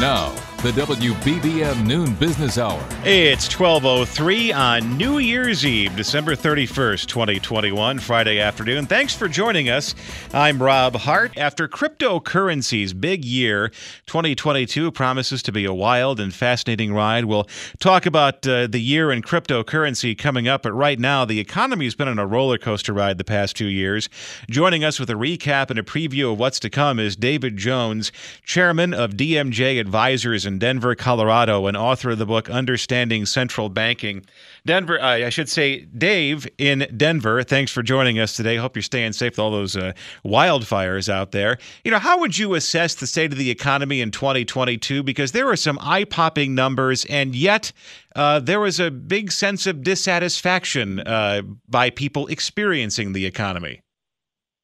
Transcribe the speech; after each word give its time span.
Now, 0.00 0.32
the 0.62 0.72
WBBM 0.72 1.86
Noon 1.86 2.14
Business 2.14 2.58
Hour. 2.58 2.84
It's 3.04 3.46
1203 3.46 4.50
on 4.50 4.96
New 4.96 5.18
Year's 5.18 5.64
Eve, 5.64 5.94
December 5.94 6.34
31st, 6.34 7.06
2021, 7.06 8.00
Friday 8.00 8.40
afternoon. 8.40 8.86
Thanks 8.86 9.14
for 9.14 9.28
joining 9.28 9.68
us. 9.68 9.94
I'm 10.34 10.60
Rob 10.60 10.96
Hart. 10.96 11.38
After 11.38 11.68
cryptocurrency's 11.68 12.92
big 12.92 13.24
year, 13.24 13.68
2022 14.06 14.90
promises 14.90 15.44
to 15.44 15.52
be 15.52 15.64
a 15.64 15.72
wild 15.72 16.18
and 16.18 16.34
fascinating 16.34 16.92
ride. 16.92 17.26
We'll 17.26 17.48
talk 17.78 18.04
about 18.04 18.44
uh, 18.44 18.66
the 18.66 18.80
year 18.80 19.12
in 19.12 19.22
cryptocurrency 19.22 20.18
coming 20.18 20.48
up, 20.48 20.62
but 20.62 20.72
right 20.72 20.98
now, 20.98 21.24
the 21.24 21.38
economy's 21.38 21.94
been 21.94 22.08
on 22.08 22.18
a 22.18 22.26
roller 22.26 22.58
coaster 22.58 22.92
ride 22.92 23.18
the 23.18 23.22
past 23.22 23.54
two 23.54 23.66
years. 23.66 24.08
Joining 24.50 24.82
us 24.82 24.98
with 24.98 25.08
a 25.08 25.14
recap 25.14 25.70
and 25.70 25.78
a 25.78 25.84
preview 25.84 26.32
of 26.32 26.38
what's 26.40 26.58
to 26.60 26.68
come 26.68 26.98
is 26.98 27.14
David 27.14 27.56
Jones, 27.56 28.10
chairman 28.42 28.92
of 28.92 29.12
DMJ 29.12 29.78
Advisors 29.88 30.44
in 30.44 30.58
Denver, 30.58 30.94
Colorado, 30.94 31.66
and 31.66 31.74
author 31.74 32.10
of 32.10 32.18
the 32.18 32.26
book 32.26 32.50
Understanding 32.50 33.24
Central 33.24 33.70
Banking. 33.70 34.22
Denver, 34.66 35.00
uh, 35.00 35.24
I 35.24 35.30
should 35.30 35.48
say, 35.48 35.86
Dave 35.86 36.46
in 36.58 36.86
Denver. 36.94 37.42
Thanks 37.42 37.72
for 37.72 37.82
joining 37.82 38.18
us 38.18 38.34
today. 38.34 38.56
Hope 38.56 38.76
you're 38.76 38.82
staying 38.82 39.14
safe 39.14 39.32
with 39.32 39.38
all 39.38 39.50
those 39.50 39.78
uh, 39.78 39.94
wildfires 40.26 41.08
out 41.08 41.32
there. 41.32 41.56
You 41.84 41.90
know, 41.90 41.98
how 41.98 42.20
would 42.20 42.36
you 42.36 42.52
assess 42.52 42.96
the 42.96 43.06
state 43.06 43.32
of 43.32 43.38
the 43.38 43.48
economy 43.48 44.02
in 44.02 44.10
2022? 44.10 45.02
Because 45.02 45.32
there 45.32 45.48
are 45.48 45.56
some 45.56 45.78
eye-popping 45.80 46.54
numbers, 46.54 47.06
and 47.06 47.34
yet 47.34 47.72
uh, 48.14 48.40
there 48.40 48.60
was 48.60 48.78
a 48.78 48.90
big 48.90 49.32
sense 49.32 49.66
of 49.66 49.82
dissatisfaction 49.82 51.00
uh, 51.00 51.40
by 51.66 51.88
people 51.88 52.26
experiencing 52.26 53.14
the 53.14 53.24
economy. 53.24 53.80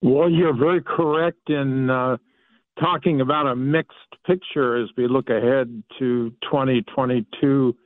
Well, 0.03 0.29
you're 0.29 0.53
very 0.53 0.83
correct 0.83 1.49
in 1.49 1.89
uh, 1.89 2.19
talking 2.79 3.21
about 3.21 3.47
a 3.47 3.57
mixed 3.57 3.97
picture 4.27 4.83
as 4.83 4.89
we 4.97 5.07
look 5.07 5.31
ahead 5.31 5.83
to 5.99 6.31
2022. 6.43 7.77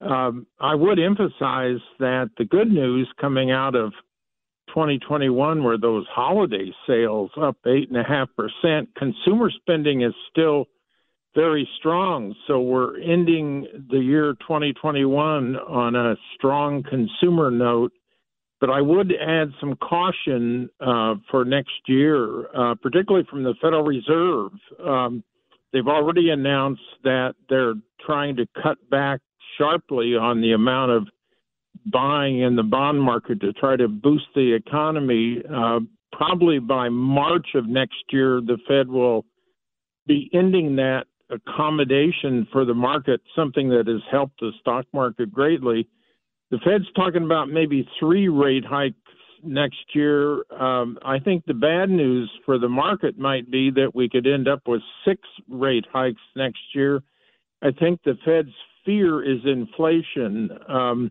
Um, 0.00 0.46
I 0.58 0.74
would 0.74 0.98
emphasize 0.98 1.80
that 1.98 2.30
the 2.38 2.44
good 2.44 2.70
news 2.70 3.08
coming 3.20 3.50
out 3.50 3.74
of 3.74 3.92
2021 4.68 5.62
were 5.62 5.76
those 5.76 6.06
holiday 6.10 6.72
sales 6.86 7.30
up 7.40 7.56
8.5%. 7.66 8.86
Consumer 8.96 9.50
spending 9.50 10.02
is 10.02 10.14
still 10.30 10.66
very 11.34 11.68
strong. 11.78 12.34
So 12.46 12.60
we're 12.60 13.00
ending 13.00 13.66
the 13.90 13.98
year 13.98 14.32
2021 14.40 15.56
on 15.56 15.96
a 15.96 16.16
strong 16.36 16.82
consumer 16.82 17.50
note. 17.50 17.92
But 18.60 18.70
I 18.70 18.82
would 18.82 19.12
add 19.12 19.52
some 19.58 19.76
caution 19.76 20.68
uh, 20.80 21.14
for 21.30 21.44
next 21.44 21.80
year, 21.86 22.46
uh, 22.54 22.74
particularly 22.74 23.26
from 23.30 23.42
the 23.42 23.54
Federal 23.60 23.84
Reserve. 23.84 24.52
Um, 24.84 25.24
they've 25.72 25.86
already 25.86 26.30
announced 26.30 26.82
that 27.04 27.34
they're 27.48 27.74
trying 28.04 28.36
to 28.36 28.46
cut 28.62 28.76
back 28.90 29.20
sharply 29.56 30.14
on 30.14 30.42
the 30.42 30.52
amount 30.52 30.90
of 30.90 31.06
buying 31.86 32.40
in 32.40 32.56
the 32.56 32.62
bond 32.62 33.00
market 33.00 33.40
to 33.40 33.52
try 33.54 33.76
to 33.76 33.88
boost 33.88 34.26
the 34.34 34.52
economy. 34.52 35.42
Uh, 35.50 35.80
probably 36.12 36.58
by 36.58 36.88
March 36.90 37.48
of 37.54 37.66
next 37.66 38.04
year, 38.10 38.40
the 38.40 38.58
Fed 38.68 38.88
will 38.88 39.24
be 40.06 40.28
ending 40.34 40.76
that 40.76 41.04
accommodation 41.30 42.46
for 42.52 42.64
the 42.64 42.74
market, 42.74 43.20
something 43.34 43.68
that 43.70 43.86
has 43.86 44.02
helped 44.10 44.40
the 44.40 44.50
stock 44.60 44.84
market 44.92 45.32
greatly 45.32 45.88
the 46.50 46.58
Fed's 46.58 46.90
talking 46.94 47.24
about 47.24 47.48
maybe 47.48 47.88
three 47.98 48.28
rate 48.28 48.64
hikes 48.64 48.96
next 49.42 49.94
year. 49.94 50.44
Um, 50.52 50.98
I 51.04 51.18
think 51.18 51.44
the 51.46 51.54
bad 51.54 51.90
news 51.90 52.30
for 52.44 52.58
the 52.58 52.68
market 52.68 53.18
might 53.18 53.50
be 53.50 53.70
that 53.70 53.94
we 53.94 54.08
could 54.08 54.26
end 54.26 54.48
up 54.48 54.62
with 54.66 54.82
six 55.06 55.20
rate 55.48 55.86
hikes 55.92 56.20
next 56.36 56.60
year. 56.74 57.02
I 57.62 57.70
think 57.70 58.00
the 58.04 58.16
Fed's 58.24 58.54
fear 58.84 59.22
is 59.22 59.40
inflation. 59.44 60.50
Um, 60.68 61.10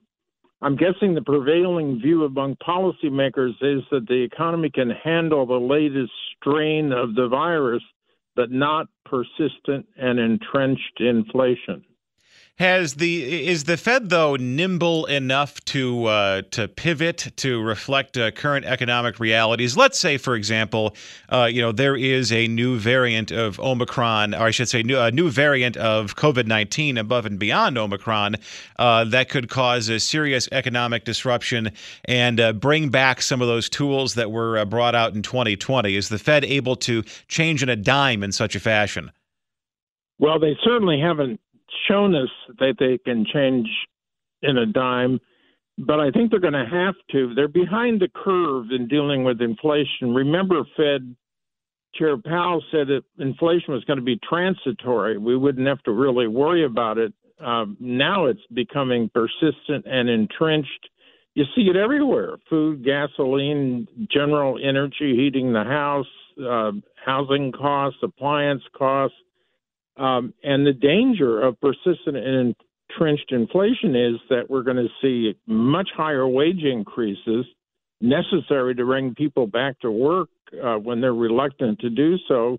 I'm 0.62 0.76
guessing 0.76 1.14
the 1.14 1.22
prevailing 1.22 2.00
view 2.02 2.26
among 2.26 2.58
policymakers 2.58 3.54
is 3.62 3.84
that 3.92 4.08
the 4.08 4.22
economy 4.22 4.70
can 4.70 4.90
handle 4.90 5.46
the 5.46 5.54
latest 5.54 6.12
strain 6.38 6.92
of 6.92 7.16
the 7.16 7.30
virus, 7.30 7.84
but 8.36 8.52
not 8.52 8.88
persistent 9.06 9.88
and 9.96 10.20
entrenched 10.20 11.00
inflation. 11.00 11.86
Has 12.60 12.96
the 12.96 13.48
is 13.48 13.64
the 13.64 13.78
Fed 13.78 14.10
though 14.10 14.36
nimble 14.36 15.06
enough 15.06 15.64
to 15.64 16.08
uh, 16.08 16.42
to 16.52 16.68
pivot 16.68 17.32
to 17.38 17.62
reflect 17.62 18.18
uh, 18.18 18.32
current 18.32 18.66
economic 18.66 19.18
realities? 19.18 19.78
Let's 19.78 19.98
say, 19.98 20.18
for 20.18 20.36
example, 20.36 20.94
uh, 21.30 21.48
you 21.50 21.62
know 21.62 21.72
there 21.72 21.96
is 21.96 22.34
a 22.34 22.50
new 22.50 22.78
variant 22.78 23.32
of 23.32 23.62
Omicron, 23.62 24.36
or 24.36 24.42
I 24.42 24.52
should 24.52 24.68
say, 24.68 24.84
new, 24.84 25.00
a 25.00 25.10
new 25.10 25.30
variant 25.30 25.78
of 25.78 26.18
COVID 26.18 26.48
nineteen 26.48 26.98
above 26.98 27.26
and 27.26 27.40
beyond 27.40 27.78
Omicron 27.78 28.36
uh, 28.78 29.06
that 29.06 29.30
could 29.30 29.48
cause 29.50 29.88
a 29.88 29.98
serious 29.98 30.50
economic 30.52 31.06
disruption 31.06 31.72
and 32.04 32.42
uh, 32.42 32.52
bring 32.52 32.90
back 32.90 33.22
some 33.22 33.42
of 33.42 33.48
those 33.48 33.70
tools 33.70 34.16
that 34.16 34.32
were 34.32 34.58
uh, 34.58 34.66
brought 34.66 34.96
out 34.96 35.16
in 35.16 35.22
2020. 35.22 35.96
Is 35.96 36.10
the 36.10 36.20
Fed 36.20 36.44
able 36.44 36.76
to 36.76 37.04
change 37.30 37.64
in 37.64 37.70
a 37.70 37.78
dime 37.78 38.22
in 38.22 38.34
such 38.34 38.54
a 38.54 38.60
fashion? 38.60 39.14
Well, 40.18 40.40
they 40.40 40.58
certainly 40.62 41.00
haven't 41.00 41.40
shown 41.88 42.16
us 42.16 42.30
that 42.60 42.76
they 42.80 42.98
can 42.98 43.26
change 43.32 43.68
in 44.42 44.58
a 44.58 44.66
dime, 44.66 45.20
but 45.78 46.00
I 46.00 46.12
think 46.12 46.32
they're 46.32 46.40
going 46.40 46.54
to 46.54 46.66
have 46.70 46.96
to. 47.12 47.34
They're 47.34 47.48
behind 47.48 48.02
the 48.02 48.10
curve 48.14 48.68
in 48.72 48.88
dealing 48.88 49.24
with 49.24 49.42
inflation. 49.42 50.14
Remember, 50.14 50.64
Fed 50.76 51.16
Chair 51.96 52.18
Powell 52.18 52.64
said 52.72 52.88
that 52.88 53.02
inflation 53.18 53.74
was 53.74 53.84
going 53.86 53.98
to 53.98 54.04
be 54.04 54.20
transitory. 54.28 55.18
We 55.18 55.38
wouldn't 55.38 55.68
have 55.68 55.82
to 55.84 55.92
really 55.92 56.28
worry 56.28 56.66
about 56.66 56.98
it. 56.98 57.14
Um, 57.40 57.78
now 57.80 58.26
it's 58.26 58.46
becoming 58.54 59.10
persistent 59.14 59.86
and 59.86 60.10
entrenched. 60.10 60.90
You 61.36 61.46
see 61.56 61.70
it 61.70 61.78
everywhere 61.78 62.38
food, 62.50 62.84
gasoline, 62.84 63.88
general 64.12 64.60
energy, 64.62 65.16
heating 65.16 65.54
the 65.54 65.64
house, 65.64 66.06
uh, 66.44 66.72
housing 67.06 67.54
costs, 67.54 68.00
appliance 68.04 68.64
costs 68.78 69.16
um, 70.00 70.34
and 70.44 70.66
the 70.66 70.74
danger 70.74 71.42
of 71.42 71.60
persistent 71.60 72.18
and 72.18 72.56
entrenched 72.90 73.32
inflation 73.32 73.96
is 73.96 74.16
that 74.30 74.50
we're 74.50 74.64
going 74.64 74.78
to 74.78 74.88
see 75.02 75.38
much 75.46 75.90
higher 75.96 76.28
wage 76.28 76.64
increases 76.64 77.46
necessary 78.02 78.76
to 78.76 78.86
bring 78.86 79.14
people 79.14 79.46
back 79.46 79.80
to 79.82 79.92
work 79.92 80.30
uh, 80.64 80.76
when 80.76 81.02
they're 81.02 81.14
reluctant 81.14 81.80
to 81.80 81.90
do 81.90 82.18
so. 82.28 82.58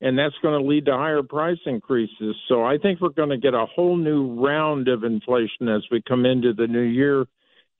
And 0.00 0.18
that's 0.18 0.34
going 0.42 0.60
to 0.60 0.66
lead 0.66 0.86
to 0.86 0.92
higher 0.92 1.22
price 1.22 1.58
increases. 1.66 2.36
So 2.48 2.64
I 2.64 2.78
think 2.78 3.00
we're 3.00 3.08
going 3.08 3.30
to 3.30 3.36
get 3.36 3.54
a 3.54 3.66
whole 3.66 3.96
new 3.96 4.40
round 4.40 4.86
of 4.88 5.02
inflation 5.02 5.68
as 5.68 5.82
we 5.90 6.02
come 6.06 6.24
into 6.24 6.52
the 6.54 6.68
new 6.68 6.82
year. 6.82 7.26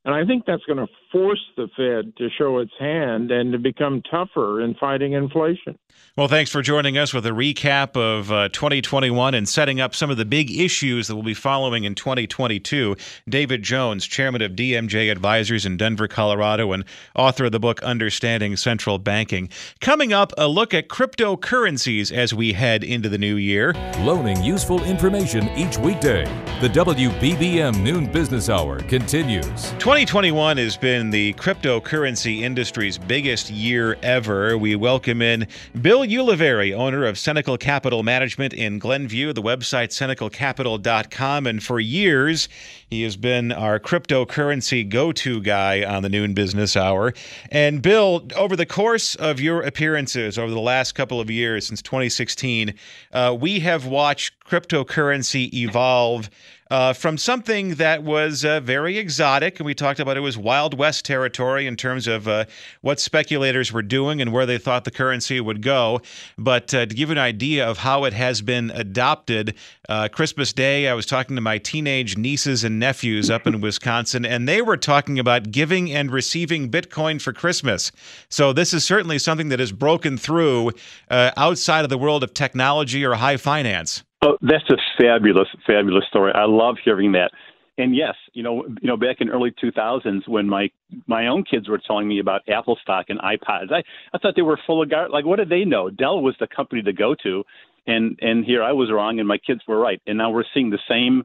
And 0.09 0.17
I 0.17 0.25
think 0.25 0.47
that's 0.47 0.65
going 0.65 0.79
to 0.79 0.87
force 1.13 1.45
the 1.59 1.69
Fed 1.77 2.17
to 2.17 2.31
show 2.31 2.61
its 2.61 2.73
hand 2.81 3.31
and 3.31 3.53
to 3.53 3.59
become 3.59 4.03
tougher 4.11 4.63
in 4.63 4.75
fighting 4.75 5.13
inflation. 5.13 5.79
Well, 6.17 6.29
thanks 6.29 6.51
for 6.51 6.63
joining 6.63 6.97
us 6.97 7.13
with 7.13 7.27
a 7.27 7.31
recap 7.31 7.95
of 7.95 8.33
uh, 8.33 8.49
2021 8.49 9.35
and 9.35 9.47
setting 9.47 9.81
up 9.81 9.95
some 9.95 10.09
of 10.09 10.17
the 10.17 10.25
big 10.25 10.51
issues 10.51 11.09
that 11.09 11.15
we'll 11.15 11.25
be 11.25 11.35
following 11.35 11.85
in 11.85 11.95
2022. 11.95 12.97
David 13.29 13.63
Jones, 13.63 14.07
chairman 14.07 14.41
of 14.41 14.53
DMJ 14.53 15.13
Advisors 15.13 15.67
in 15.67 15.77
Denver, 15.77 16.09
Colorado, 16.09 16.73
and 16.73 16.85
author 17.15 17.45
of 17.45 17.53
the 17.53 17.61
book 17.61 17.83
Understanding 17.83 18.57
Central 18.57 18.99
Banking. 18.99 19.51
Coming 19.81 20.15
up, 20.15 20.33
a 20.39 20.49
look 20.49 20.73
at 20.73 20.89
cryptocurrencies 20.89 22.11
as 22.11 22.33
we 22.33 22.55
head 22.55 22.83
into 22.83 23.11
the 23.11 23.19
new 23.19 23.37
year. 23.37 23.75
Loaning 24.01 24.43
useful 24.43 24.83
information 24.85 25.51
each 25.51 25.77
weekday. 25.77 26.25
The 26.61 26.69
WBBM 26.69 27.83
Noon 27.83 28.11
Business 28.11 28.49
Hour 28.49 28.81
continues. 28.81 29.73
20 29.79 29.98
2021 29.99 30.59
has 30.59 30.77
been 30.77 31.11
the 31.11 31.33
cryptocurrency 31.33 32.43
industry's 32.43 32.97
biggest 32.97 33.51
year 33.51 33.99
ever. 34.01 34.57
We 34.57 34.77
welcome 34.77 35.21
in 35.21 35.49
Bill 35.83 36.03
Ulivari, 36.03 36.73
owner 36.73 37.05
of 37.05 37.17
Cenacle 37.17 37.59
Capital 37.59 38.05
Management 38.05 38.55
in 38.55 38.79
Glenview, 38.79 39.33
the 39.33 39.43
website 39.43 39.89
cenaclecapital.com. 39.89 41.49
And 41.49 41.61
for 41.61 41.81
years, 41.81 42.49
he 42.89 43.03
has 43.03 43.17
been 43.17 43.51
our 43.51 43.81
cryptocurrency 43.81 44.89
go 44.89 45.11
to 45.11 45.41
guy 45.41 45.85
on 45.85 46.05
the 46.05 46.09
noon 46.09 46.33
business 46.33 46.77
hour. 46.77 47.13
And 47.51 47.83
Bill, 47.83 48.25
over 48.37 48.55
the 48.55 48.67
course 48.67 49.17
of 49.17 49.41
your 49.41 49.63
appearances 49.63 50.39
over 50.39 50.53
the 50.53 50.61
last 50.61 50.93
couple 50.93 51.21
of 51.21 51.29
years, 51.29 51.67
since 51.67 51.83
2016, 51.83 52.73
uh, 53.13 53.37
we 53.37 53.59
have 53.59 53.85
watched 53.85 54.39
cryptocurrency 54.47 55.53
evolve 55.53 56.31
uh, 56.71 56.93
from 56.93 57.17
something 57.17 57.77
that 57.77 58.03
was 58.03 58.45
uh, 58.45 58.61
very 58.61 58.99
exotic, 58.99 59.59
and 59.59 59.67
we 59.67 59.75
talked 59.75 60.01
about 60.01 60.17
it 60.17 60.21
was 60.21 60.37
Wild 60.37 60.77
West 60.77 61.05
territory 61.05 61.67
in 61.67 61.77
terms 61.77 62.07
of 62.07 62.29
uh, 62.29 62.45
what 62.83 63.01
speculators 63.01 63.73
were 63.73 63.83
doing 63.83 64.21
and 64.21 64.33
where 64.33 64.45
they 64.45 64.59
thought 64.59 64.85
the 64.85 64.91
currency 64.91 65.41
would 65.41 65.63
go. 65.63 66.01
But 66.37 66.75
uh, 66.75 66.87
to 66.87 66.95
give 66.95 67.11
an 67.11 67.19
idea 67.19 67.67
of 67.67 67.79
how 67.79 68.05
it 68.05 68.13
has 68.13 68.43
been 68.43 68.71
adopted, 68.71 69.55
uh, 69.89 70.09
Christmas 70.09 70.53
Day, 70.53 70.89
I 70.89 70.95
was 70.95 71.07
talking 71.07 71.37
to 71.37 71.43
my 71.43 71.57
teenage 71.57 72.19
nieces 72.19 72.65
and 72.65 72.79
nephews 72.79 73.31
up 73.31 73.47
in 73.47 73.61
Wisconsin, 73.61 74.27
and 74.27 74.47
they 74.47 74.61
were 74.61 74.77
talking 74.77 75.19
about 75.19 75.51
giving 75.51 75.91
and 75.91 76.11
receiving 76.11 76.71
Bitcoin 76.71 77.21
for 77.21 77.33
Christmas. 77.33 77.93
So 78.29 78.53
this 78.53 78.75
is 78.75 78.85
certainly 78.85 79.19
something 79.19 79.49
that 79.49 79.61
has 79.61 79.73
broken 79.73 80.19
through 80.19 80.73
outside 81.11 81.85
of 81.85 81.91
the 81.91 81.99
world 81.99 82.23
of 82.23 82.35
technology 82.35 83.05
or 83.05 83.15
high 83.15 83.39
finance. 83.39 84.03
Oh, 84.21 84.37
that's 84.41 84.69
a 84.71 84.77
fabulous, 85.01 85.49
fabulous 85.67 86.05
story. 86.09 86.33
I 86.35 86.45
love 86.45 86.77
hearing 86.85 87.13
that. 87.13 87.31
And 87.77 87.95
yes, 87.95 88.15
you 88.33 88.43
know, 88.43 88.65
you 88.81 88.89
know, 88.89 88.97
back 88.97 89.21
in 89.21 89.29
early 89.29 89.53
2000s 89.63 90.27
when 90.27 90.49
my 90.49 90.69
my 91.07 91.29
own 91.29 91.45
kids 91.45 91.69
were 91.69 91.79
telling 91.79 92.09
me 92.09 92.19
about 92.19 92.43
Apple 92.49 92.77
stock 92.83 93.07
and 93.09 93.21
iPods, 93.21 93.73
I 93.73 93.85
I 94.13 94.19
thought 94.19 94.35
they 94.35 94.43
were 94.43 94.59
full 94.67 94.83
of 94.83 94.91
gar. 94.91 95.09
Like, 95.09 95.25
what 95.25 95.37
did 95.37 95.49
they 95.49 95.65
know? 95.65 95.89
Dell 95.89 96.21
was 96.21 96.35
the 96.41 96.49
company 96.49 96.83
to 96.83 96.93
go 96.93 97.15
to, 97.23 97.45
and 97.87 98.19
and 98.21 98.45
here 98.45 98.65
I 98.65 98.73
was 98.73 98.91
wrong, 98.91 99.21
and 99.21 99.29
my 99.29 99.39
kids 99.39 99.61
were 99.69 99.79
right. 99.79 100.03
And 100.09 100.19
now 100.19 100.31
we're 100.31 100.45
seeing 100.53 100.71
the 100.71 100.81
same 100.89 101.23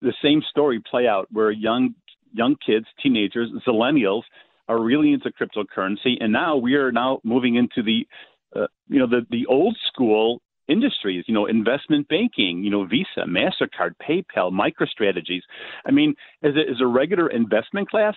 the 0.00 0.14
same 0.22 0.42
story 0.48 0.80
play 0.88 1.08
out, 1.08 1.26
where 1.32 1.50
young 1.50 1.96
young 2.32 2.54
kids, 2.64 2.86
teenagers, 3.02 3.50
millennials 3.66 4.22
are 4.68 4.80
really 4.80 5.12
into 5.12 5.32
cryptocurrency, 5.32 6.18
and 6.20 6.32
now 6.32 6.56
we 6.56 6.74
are 6.74 6.92
now 6.92 7.20
moving 7.24 7.56
into 7.56 7.82
the 7.82 8.06
uh, 8.54 8.68
you 8.88 9.00
know 9.00 9.08
the 9.08 9.26
the 9.30 9.44
old 9.46 9.76
school 9.88 10.40
industries, 10.68 11.24
you 11.26 11.34
know, 11.34 11.46
investment 11.46 12.08
banking, 12.08 12.62
you 12.62 12.70
know, 12.70 12.84
Visa, 12.84 13.24
MasterCard, 13.26 13.92
PayPal, 14.02 14.52
MicroStrategies. 14.52 15.42
I 15.86 15.90
mean, 15.90 16.14
as 16.42 16.54
a, 16.54 16.70
as 16.70 16.80
a 16.80 16.86
regular 16.86 17.28
investment 17.28 17.88
class, 17.90 18.14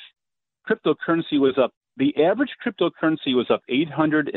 cryptocurrency 0.69 1.39
was 1.39 1.57
up. 1.57 1.74
The 1.98 2.13
average 2.24 2.51
cryptocurrency 2.65 3.36
was 3.36 3.48
up 3.50 3.62
868% 3.69 4.36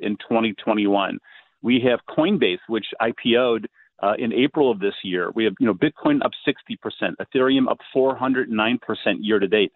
in 0.00 0.16
2021. 0.16 1.18
We 1.62 1.80
have 1.80 2.00
Coinbase, 2.08 2.58
which 2.68 2.86
IPO'd 3.00 3.66
uh, 4.02 4.14
in 4.18 4.32
April 4.32 4.70
of 4.70 4.78
this 4.78 4.94
year. 5.02 5.30
We 5.34 5.44
have, 5.44 5.54
you 5.58 5.66
know, 5.66 5.74
Bitcoin 5.74 6.24
up 6.24 6.32
60%, 6.46 7.14
Ethereum 7.20 7.70
up 7.70 7.78
409% 7.94 8.78
year 9.20 9.38
to 9.38 9.48
date. 9.48 9.72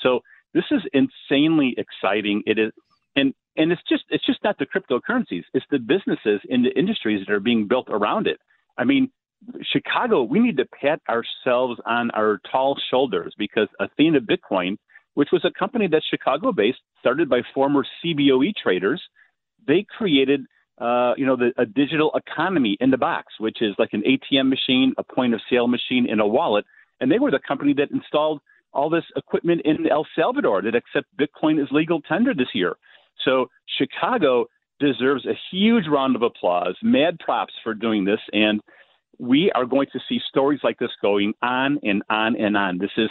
So 0.00 0.20
this 0.52 0.64
is 0.70 0.82
insanely 0.92 1.74
exciting. 1.76 2.42
It 2.46 2.58
is, 2.58 2.72
and 3.16 3.34
and 3.56 3.72
it's 3.72 3.82
just 3.88 4.04
it's 4.10 4.26
just 4.26 4.42
not 4.44 4.58
the 4.58 4.66
cryptocurrencies. 4.66 5.44
It's 5.52 5.66
the 5.70 5.78
businesses 5.78 6.40
in 6.48 6.62
the 6.62 6.76
industries 6.78 7.24
that 7.26 7.32
are 7.32 7.40
being 7.40 7.68
built 7.68 7.88
around 7.88 8.26
it. 8.26 8.38
I 8.78 8.84
mean 8.84 9.10
chicago 9.62 10.22
we 10.22 10.40
need 10.40 10.56
to 10.56 10.64
pat 10.80 11.00
ourselves 11.08 11.78
on 11.84 12.10
our 12.12 12.40
tall 12.50 12.78
shoulders 12.90 13.34
because 13.36 13.68
athena 13.78 14.18
bitcoin 14.18 14.76
which 15.14 15.28
was 15.32 15.44
a 15.44 15.50
company 15.58 15.86
that's 15.86 16.06
chicago 16.08 16.50
based 16.50 16.78
started 16.98 17.28
by 17.28 17.42
former 17.52 17.84
cboe 18.02 18.52
traders 18.62 19.02
they 19.66 19.84
created 19.96 20.40
uh, 20.80 21.14
you 21.16 21.24
know 21.24 21.36
the, 21.36 21.52
a 21.56 21.66
digital 21.66 22.10
economy 22.14 22.76
in 22.80 22.90
the 22.90 22.96
box 22.96 23.34
which 23.38 23.62
is 23.62 23.74
like 23.78 23.90
an 23.92 24.02
atm 24.02 24.48
machine 24.48 24.92
a 24.98 25.04
point 25.04 25.32
of 25.34 25.40
sale 25.50 25.68
machine 25.68 26.06
and 26.10 26.20
a 26.20 26.26
wallet. 26.26 26.64
And 27.00 27.10
they 27.10 27.18
were 27.18 27.30
the 27.30 27.40
company 27.46 27.74
that 27.74 27.90
installed 27.90 28.40
all 28.72 28.90
this 28.90 29.04
equipment 29.16 29.62
in 29.64 29.86
el 29.90 30.06
salvador 30.16 30.62
that 30.62 30.74
accept 30.74 31.06
bitcoin 31.16 31.62
as 31.62 31.68
legal 31.70 32.00
tender 32.02 32.34
this 32.34 32.48
year 32.54 32.74
so 33.24 33.46
Chicago 33.78 34.46
deserves 34.80 35.26
a 35.26 35.38
huge 35.50 35.84
round 35.88 36.16
of 36.16 36.22
applause, 36.22 36.76
mad 36.82 37.18
props 37.18 37.54
for 37.62 37.74
doing 37.74 38.04
this, 38.04 38.20
and 38.32 38.60
we 39.18 39.50
are 39.54 39.64
going 39.64 39.86
to 39.92 40.00
see 40.08 40.18
stories 40.28 40.60
like 40.62 40.78
this 40.78 40.90
going 41.00 41.34
on 41.42 41.78
and 41.82 42.02
on 42.10 42.36
and 42.36 42.56
on. 42.56 42.78
This 42.78 42.90
is, 42.96 43.08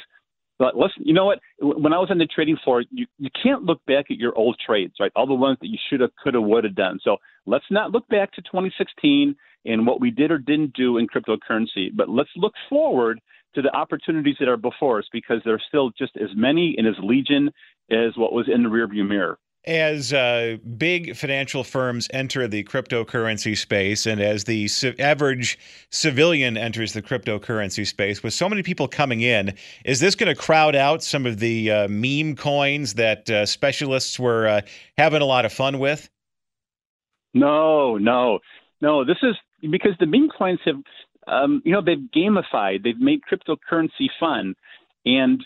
but 0.60 0.76
listen, 0.76 1.04
you 1.04 1.14
know 1.14 1.26
what? 1.26 1.40
When 1.60 1.94
I 1.94 2.00
was 2.00 2.10
on 2.12 2.18
the 2.18 2.26
trading 2.26 2.58
floor, 2.64 2.84
you, 2.92 3.06
you 3.18 3.30
can't 3.42 3.64
look 3.64 3.84
back 3.86 4.06
at 4.12 4.18
your 4.18 4.38
old 4.38 4.58
trades, 4.66 4.96
right? 5.00 5.12
All 5.16 5.28
the 5.28 5.34
ones 5.34 5.58
that 5.62 5.70
you 5.70 5.78
should 5.90 6.02
have, 6.02 6.12
could 6.22 6.34
have, 6.34 6.44
would 6.44 6.66
have 6.66 6.76
done. 6.76 7.00
So 7.04 7.18
let's 7.46 7.66
not 7.72 7.92
look 7.92 8.08
back 8.10 8.34
to 8.34 8.42
2016 8.42 9.36
and 9.66 9.88
what 9.88 10.02
we 10.02 10.12
did 10.12 10.30
or 10.30 10.38
didn't 10.38 10.74
do 10.74 10.98
in 10.98 11.08
cryptocurrency, 11.08 11.90
but 11.96 12.10
let's 12.10 12.30
look 12.36 12.54
forward 12.70 13.20
to 13.56 13.62
the 13.62 13.74
opportunities 13.76 14.36
that 14.40 14.50
are 14.50 14.58
before 14.58 15.00
us 15.00 15.06
because 15.14 15.38
there 15.46 15.54
are 15.54 15.62
still 15.68 15.92
just 15.98 16.18
as 16.18 16.30
many 16.36 16.76
and 16.78 16.88
as 16.88 16.96
legion 17.02 17.50
as 17.92 18.18
what 18.18 18.34
was 18.34 18.50
in 18.54 18.64
the 18.64 18.70
rearview 18.70 19.08
mirror 19.08 19.38
as 19.66 20.12
uh, 20.12 20.58
big 20.78 21.16
financial 21.16 21.64
firms 21.64 22.10
enter 22.12 22.48
the 22.48 22.64
cryptocurrency 22.66 23.58
space 23.58 24.06
and 24.06 24.20
as 24.20 24.44
the 24.44 24.70
average 25.00 25.58
civilian 25.90 26.58
enters 26.58 26.94
the 26.94 27.02
cryptocurrency 27.02 27.88
space, 27.88 28.22
with 28.22 28.34
so 28.34 28.50
many 28.50 28.62
people 28.62 28.88
coming 28.88 29.22
in, 29.22 29.54
is 29.86 30.00
this 30.00 30.16
going 30.16 30.34
to 30.34 30.40
crowd 30.40 30.76
out 30.76 31.02
some 31.02 31.26
of 31.26 31.40
the 31.40 31.72
uh, 31.72 31.88
meme 31.88 32.36
coins 32.36 32.96
that 32.96 33.30
uh, 33.30 33.46
specialists 33.46 34.20
were 34.20 34.48
uh, 34.48 34.62
having 34.98 35.22
a 35.22 35.26
lot 35.26 35.46
of 35.46 35.54
fun 35.54 35.80
with? 35.80 36.10
No, 37.34 37.98
no, 37.98 38.40
no. 38.82 39.06
This 39.06 39.18
is 39.24 39.36
because 39.72 39.94
the 40.00 40.06
meme 40.06 40.30
coins 40.38 40.60
have, 40.66 40.76
um, 41.28 41.62
you 41.64 41.72
know, 41.72 41.82
they've 41.82 41.98
gamified, 42.14 42.84
they've 42.84 43.00
made 43.00 43.22
cryptocurrency 43.32 44.10
fun, 44.20 44.56
and 45.06 45.44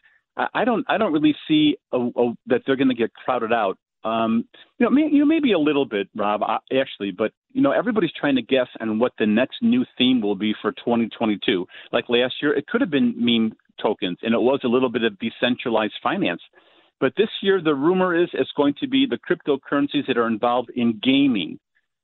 I 0.54 0.66
don't, 0.66 0.86
I 0.88 0.98
don't 0.98 1.14
really 1.14 1.36
see 1.48 1.78
a, 1.92 1.98
a, 1.98 2.34
that 2.48 2.62
they're 2.66 2.75
going 2.75 2.90
to 2.90 2.96
get 2.96 3.14
crowded 3.14 3.54
out 3.54 3.78
um, 4.07 4.48
you 4.77 4.86
know, 4.86 4.89
may, 4.89 5.07
you 5.12 5.19
know, 5.19 5.25
maybe 5.25 5.51
a 5.51 5.59
little 5.59 5.86
bit, 5.86 6.07
Rob, 6.15 6.42
actually, 6.71 7.12
but 7.12 7.31
you 7.54 7.62
know, 7.62 7.71
everybody's 7.71 8.12
trying 8.19 8.36
to 8.36 8.42
guess 8.42 8.68
on 8.80 9.00
what 9.00 9.13
the 9.18 9.25
next 9.25 9.57
new 9.62 9.86
theme 9.98 10.21
will 10.21 10.36
be 10.36 10.54
for 10.62 10.71
2022. 10.71 11.65
Like 11.92 12.06
last 12.07 12.36
year, 12.42 12.54
it 12.54 12.68
could 12.68 12.81
have 12.81 12.92
been 12.92 13.13
meme 13.18 13.54
tokens, 13.81 14.18
and 14.21 14.33
it 14.33 14.39
was 14.39 14.62
a 14.63 14.68
little 14.68 14.89
bit 14.89 15.04
of 15.04 15.18
decentralized 15.19 15.95
finance. 16.01 16.42
But 17.00 17.13
this 17.18 17.30
year, 17.42 17.62
the 17.62 17.75
rumor 17.75 18.15
is 18.15 18.30
it's 18.33 18.51
going 18.56 18.75
to 18.80 18.88
be 18.88 19.06
the 19.07 19.18
cryptocurrencies 19.18 20.07
that 20.07 20.18
are 20.18 20.28
involved 20.28 20.69
in 20.76 20.99
gaming. 21.04 21.59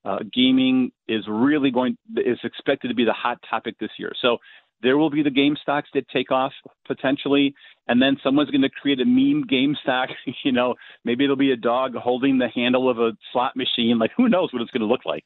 Uh, 0.06 0.20
gaming 0.34 0.92
is 1.08 1.24
really 1.30 1.72
going 1.72 1.98
is 2.18 2.38
expected 2.44 2.90
to 2.90 2.94
be 2.94 3.06
the 3.06 3.14
hot 3.14 3.38
topic 3.50 3.76
this 3.80 3.92
year. 3.98 4.12
So 4.22 4.38
there 4.84 4.98
will 4.98 5.10
be 5.10 5.24
the 5.24 5.32
game 5.32 5.56
stocks 5.62 5.90
that 5.94 6.08
take 6.10 6.32
off 6.32 6.52
potentially, 6.86 7.56
and 7.88 8.02
then 8.02 8.18
someone's 8.24 8.52
going 8.52 8.62
to 8.62 8.70
create 8.70 9.00
a 9.00 9.06
meme 9.06 9.46
game 9.48 9.76
stock. 9.82 10.10
you 10.44 10.52
know, 10.52 10.76
maybe 11.04 11.24
it'll 11.24 11.36
be 11.36 11.52
a 11.52 11.58
dog 11.58 11.96
holding 11.96 12.38
the 12.38 12.50
handle 12.50 12.90
of 12.90 13.00
a 13.00 13.14
slot 13.32 13.56
machine. 13.56 13.98
Like 13.98 14.12
who 14.16 14.30
knows 14.30 14.54
what 14.54 14.62
it's 14.62 14.72
going 14.72 14.82
to 14.82 14.88
look 14.88 15.06
like? 15.06 15.24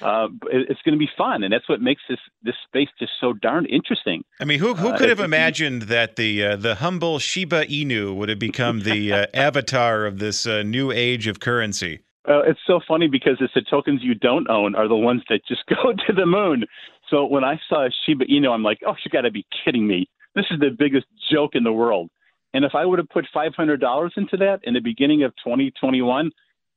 Uh, 0.00 0.28
it's 0.50 0.80
going 0.82 0.94
to 0.94 0.98
be 0.98 1.10
fun, 1.18 1.42
and 1.42 1.52
that's 1.52 1.68
what 1.68 1.82
makes 1.82 2.02
this 2.08 2.20
this 2.42 2.54
space 2.66 2.88
just 2.98 3.12
so 3.20 3.34
darn 3.34 3.66
interesting. 3.66 4.24
I 4.40 4.44
mean, 4.44 4.58
who 4.58 4.74
who 4.74 4.88
uh, 4.88 4.96
could 4.96 5.06
uh, 5.06 5.10
have 5.10 5.20
imagined 5.20 5.82
that 5.82 6.16
the 6.16 6.44
uh, 6.44 6.56
the 6.56 6.76
humble 6.76 7.18
Shiba 7.18 7.66
Inu 7.66 8.14
would 8.14 8.28
have 8.28 8.38
become 8.38 8.80
the 8.80 9.12
uh, 9.12 9.26
avatar 9.34 10.06
of 10.06 10.18
this 10.18 10.46
uh, 10.46 10.62
new 10.62 10.90
age 10.90 11.26
of 11.26 11.40
currency? 11.40 12.00
Uh, 12.28 12.42
it's 12.42 12.60
so 12.66 12.80
funny 12.86 13.08
because 13.08 13.38
it's 13.40 13.54
the 13.54 13.62
tokens 13.62 14.02
you 14.02 14.14
don't 14.14 14.48
own 14.50 14.74
are 14.74 14.86
the 14.86 14.96
ones 14.96 15.22
that 15.28 15.40
just 15.46 15.62
go 15.68 15.92
to 16.06 16.12
the 16.14 16.26
moon. 16.26 16.64
So 17.10 17.26
when 17.26 17.44
I 17.44 17.60
saw 17.68 17.88
Shiba 18.06 18.26
Inu, 18.26 18.48
I'm 18.50 18.62
like, 18.62 18.80
oh, 18.86 18.94
you 19.04 19.10
got 19.10 19.22
to 19.22 19.30
be 19.30 19.44
kidding 19.64 19.86
me. 19.86 20.08
This 20.34 20.46
is 20.50 20.60
the 20.60 20.70
biggest 20.70 21.06
joke 21.30 21.50
in 21.54 21.64
the 21.64 21.72
world. 21.72 22.08
And 22.54 22.64
if 22.64 22.74
I 22.74 22.84
would 22.84 22.98
have 22.98 23.08
put 23.08 23.26
$500 23.34 24.10
into 24.16 24.36
that 24.38 24.60
in 24.62 24.74
the 24.74 24.80
beginning 24.80 25.22
of 25.24 25.32
2021, 25.44 26.30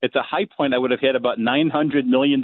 at 0.03 0.11
the 0.13 0.21
high 0.21 0.45
point, 0.57 0.73
I 0.73 0.77
would 0.77 0.91
have 0.91 0.99
had 0.99 1.15
about 1.15 1.37
$900 1.39 2.05
million. 2.05 2.41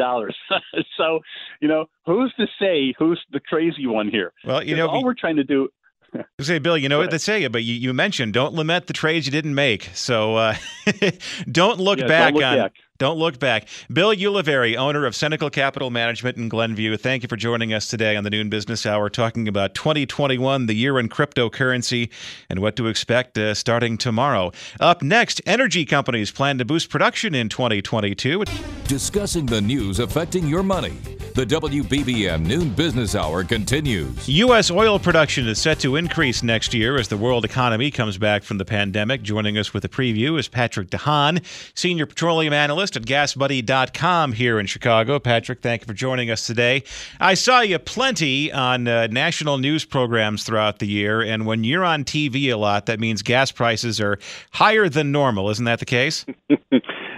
so, 0.98 1.20
you 1.60 1.68
know, 1.68 1.86
who's 2.06 2.34
to 2.38 2.48
say 2.60 2.94
who's 2.98 3.22
the 3.32 3.40
crazy 3.40 3.86
one 3.86 4.08
here? 4.10 4.32
Well, 4.46 4.64
you 4.64 4.76
know, 4.76 4.88
all 4.88 5.04
we're 5.04 5.14
trying 5.14 5.36
to 5.36 5.44
do 5.44 5.70
say, 6.42 6.60
Bill, 6.60 6.78
you 6.78 6.90
know 6.90 7.00
what 7.00 7.12
they 7.12 7.18
say, 7.18 7.46
but 7.48 7.64
you, 7.64 7.74
you 7.74 7.94
mentioned 7.94 8.34
don't 8.34 8.54
lament 8.54 8.88
the 8.88 8.94
trades 8.94 9.26
you 9.26 9.32
didn't 9.32 9.56
make. 9.56 9.90
So 9.94 10.36
uh, 10.36 10.56
don't 11.52 11.80
look 11.80 12.00
yeah, 12.00 12.08
back 12.08 12.34
don't 12.34 12.42
look 12.42 12.46
on. 12.46 12.58
Back. 12.58 12.74
Don't 13.00 13.18
look 13.18 13.40
back. 13.40 13.66
Bill 13.92 14.14
Ulivari, 14.14 14.76
owner 14.76 15.06
of 15.06 15.14
Cenacle 15.14 15.50
Capital 15.50 15.90
Management 15.90 16.36
in 16.36 16.50
Glenview, 16.50 16.98
thank 16.98 17.24
you 17.24 17.30
for 17.30 17.38
joining 17.38 17.74
us 17.74 17.88
today 17.88 18.18
on 18.18 18.26
the 18.26 18.30
Noon 18.30 18.50
Business 18.50 18.86
Hour, 18.86 19.10
talking 19.10 19.48
about 19.48 19.74
2021, 19.74 20.66
the 20.66 20.74
year 20.74 21.00
in 21.00 21.08
cryptocurrency, 21.08 22.10
and 22.50 22.60
what 22.60 22.76
to 22.76 22.88
expect 22.88 23.38
uh, 23.38 23.54
starting 23.54 23.98
tomorrow. 23.98 24.52
Up 24.82 25.02
next, 25.02 25.42
energy 25.46 25.86
companies 25.86 26.30
plan 26.30 26.58
to 26.58 26.66
boost 26.66 26.90
production 26.90 27.34
in 27.34 27.48
2022. 27.48 28.44
discussing 28.84 29.46
the 29.46 29.62
news 29.62 30.00
affecting 30.00 30.46
your 30.46 30.64
money. 30.64 30.98
The 31.36 31.46
WBBM 31.46 32.46
Noon 32.46 32.70
Business 32.72 33.16
Hour 33.16 33.46
continues. 33.46 34.28
U.S. 34.28 34.72
oil 34.72 35.00
production 35.00 35.48
is 35.48 35.58
set 35.58 35.80
to 35.80 35.96
increase 35.96 36.44
next 36.44 36.74
year 36.74 36.98
as 36.98 37.08
the 37.08 37.16
world 37.16 37.46
economy 37.46 37.92
comes 37.92 38.18
back 38.18 38.44
from 38.44 38.58
the 38.58 38.66
pandemic. 38.66 39.22
Joining 39.22 39.58
us 39.58 39.74
with 39.74 39.86
a 39.86 39.90
preview 39.90 40.38
is 40.38 40.50
Patrick 40.50 40.90
DeHaan, 40.90 41.46
Senior 41.76 42.08
Petroleum 42.08 42.52
Analyst 42.52 42.89
at 42.96 43.04
GasBuddy.com 43.04 44.34
here 44.34 44.60
in 44.60 44.66
Chicago. 44.66 45.20
Patrick, 45.20 45.62
thank 45.62 45.82
you 45.82 45.88
for 45.88 45.94
joining 45.94 46.32
us 46.32 46.46
today. 46.46 46.84
I 47.20 47.34
saw 47.34 47.62
you 47.62 47.80
plenty 47.80 48.52
on 48.52 48.88
uh, 48.88 49.08
national 49.08 49.58
news 49.58 49.86
programs 49.86 50.44
throughout 50.44 50.80
the 50.80 50.88
year, 50.88 51.22
and 51.22 51.46
when 51.46 51.64
you're 51.64 51.86
on 51.86 52.04
TV 52.04 52.46
a 52.48 52.58
lot, 52.58 52.86
that 52.88 53.00
means 53.00 53.22
gas 53.22 53.52
prices 53.52 54.00
are 54.00 54.20
higher 54.52 54.90
than 54.90 55.12
normal. 55.12 55.50
Isn't 55.50 55.66
that 55.66 55.80
the 55.80 55.86
case? 55.86 56.26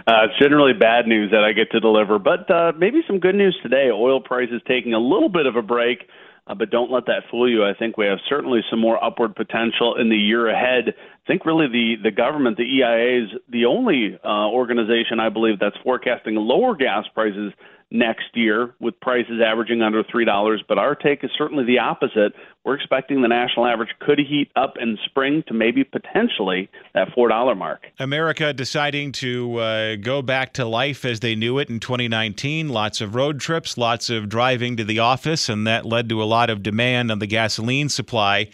Uh, 0.07 0.25
it's 0.25 0.39
generally 0.39 0.73
bad 0.73 1.05
news 1.05 1.29
that 1.31 1.43
I 1.43 1.53
get 1.53 1.69
to 1.71 1.79
deliver, 1.79 2.17
but 2.17 2.49
uh, 2.49 2.71
maybe 2.75 3.01
some 3.05 3.19
good 3.19 3.35
news 3.35 3.55
today. 3.61 3.91
Oil 3.93 4.19
prices 4.19 4.59
taking 4.67 4.93
a 4.93 4.99
little 4.99 5.29
bit 5.29 5.45
of 5.45 5.55
a 5.55 5.61
break, 5.61 6.09
uh, 6.47 6.55
but 6.55 6.71
don't 6.71 6.91
let 6.91 7.05
that 7.05 7.23
fool 7.29 7.49
you. 7.49 7.63
I 7.63 7.73
think 7.73 7.97
we 7.97 8.07
have 8.07 8.17
certainly 8.27 8.61
some 8.69 8.79
more 8.79 9.01
upward 9.03 9.35
potential 9.35 9.95
in 9.95 10.09
the 10.09 10.17
year 10.17 10.49
ahead. 10.49 10.95
I 11.25 11.27
think 11.27 11.45
really 11.45 11.67
the 11.67 11.95
the 12.03 12.11
government, 12.11 12.57
the 12.57 12.63
EIA, 12.63 13.23
is 13.23 13.29
the 13.49 13.65
only 13.65 14.19
uh, 14.23 14.47
organization 14.49 15.19
I 15.19 15.29
believe 15.29 15.59
that's 15.59 15.77
forecasting 15.83 16.35
lower 16.35 16.75
gas 16.75 17.05
prices 17.13 17.53
next 17.91 18.35
year, 18.35 18.73
with 18.79 18.99
prices 19.01 19.41
averaging 19.45 19.81
under 19.81 20.03
$3. 20.03 20.59
But 20.67 20.77
our 20.77 20.95
take 20.95 21.23
is 21.23 21.29
certainly 21.37 21.65
the 21.65 21.79
opposite. 21.79 22.33
We're 22.63 22.75
expecting 22.75 23.21
the 23.21 23.27
national 23.27 23.65
average 23.65 23.89
could 23.99 24.17
heat 24.19 24.49
up 24.55 24.75
in 24.79 24.97
spring 25.05 25.43
to 25.47 25.53
maybe 25.53 25.83
potentially 25.83 26.69
that 26.93 27.09
$4 27.09 27.57
mark. 27.57 27.87
America 27.99 28.53
deciding 28.53 29.11
to 29.13 29.57
uh, 29.57 29.95
go 29.97 30.21
back 30.21 30.53
to 30.53 30.65
life 30.65 31.03
as 31.03 31.19
they 31.19 31.35
knew 31.35 31.59
it 31.59 31.69
in 31.69 31.79
2019. 31.79 32.69
Lots 32.69 33.01
of 33.01 33.13
road 33.13 33.41
trips, 33.41 33.77
lots 33.77 34.09
of 34.09 34.29
driving 34.29 34.77
to 34.77 34.85
the 34.85 34.99
office, 34.99 35.49
and 35.49 35.67
that 35.67 35.85
led 35.85 36.07
to 36.09 36.23
a 36.23 36.25
lot 36.25 36.49
of 36.49 36.63
demand 36.63 37.11
on 37.11 37.19
the 37.19 37.27
gasoline 37.27 37.89
supply. 37.89 38.49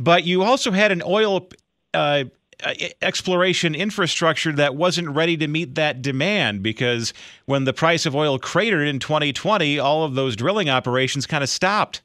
But 0.00 0.24
you 0.24 0.42
also 0.42 0.72
had 0.72 0.90
an 0.90 1.02
oil. 1.06 1.48
Uh, 1.92 2.24
exploration 3.00 3.74
infrastructure 3.74 4.52
that 4.52 4.74
wasn't 4.74 5.08
ready 5.08 5.36
to 5.36 5.48
meet 5.48 5.76
that 5.76 6.02
demand 6.02 6.62
because 6.62 7.14
when 7.46 7.64
the 7.64 7.72
price 7.72 8.04
of 8.04 8.14
oil 8.14 8.38
cratered 8.38 8.86
in 8.86 8.98
2020, 8.98 9.78
all 9.78 10.04
of 10.04 10.14
those 10.14 10.36
drilling 10.36 10.68
operations 10.68 11.26
kind 11.26 11.42
of 11.42 11.48
stopped. 11.48 12.02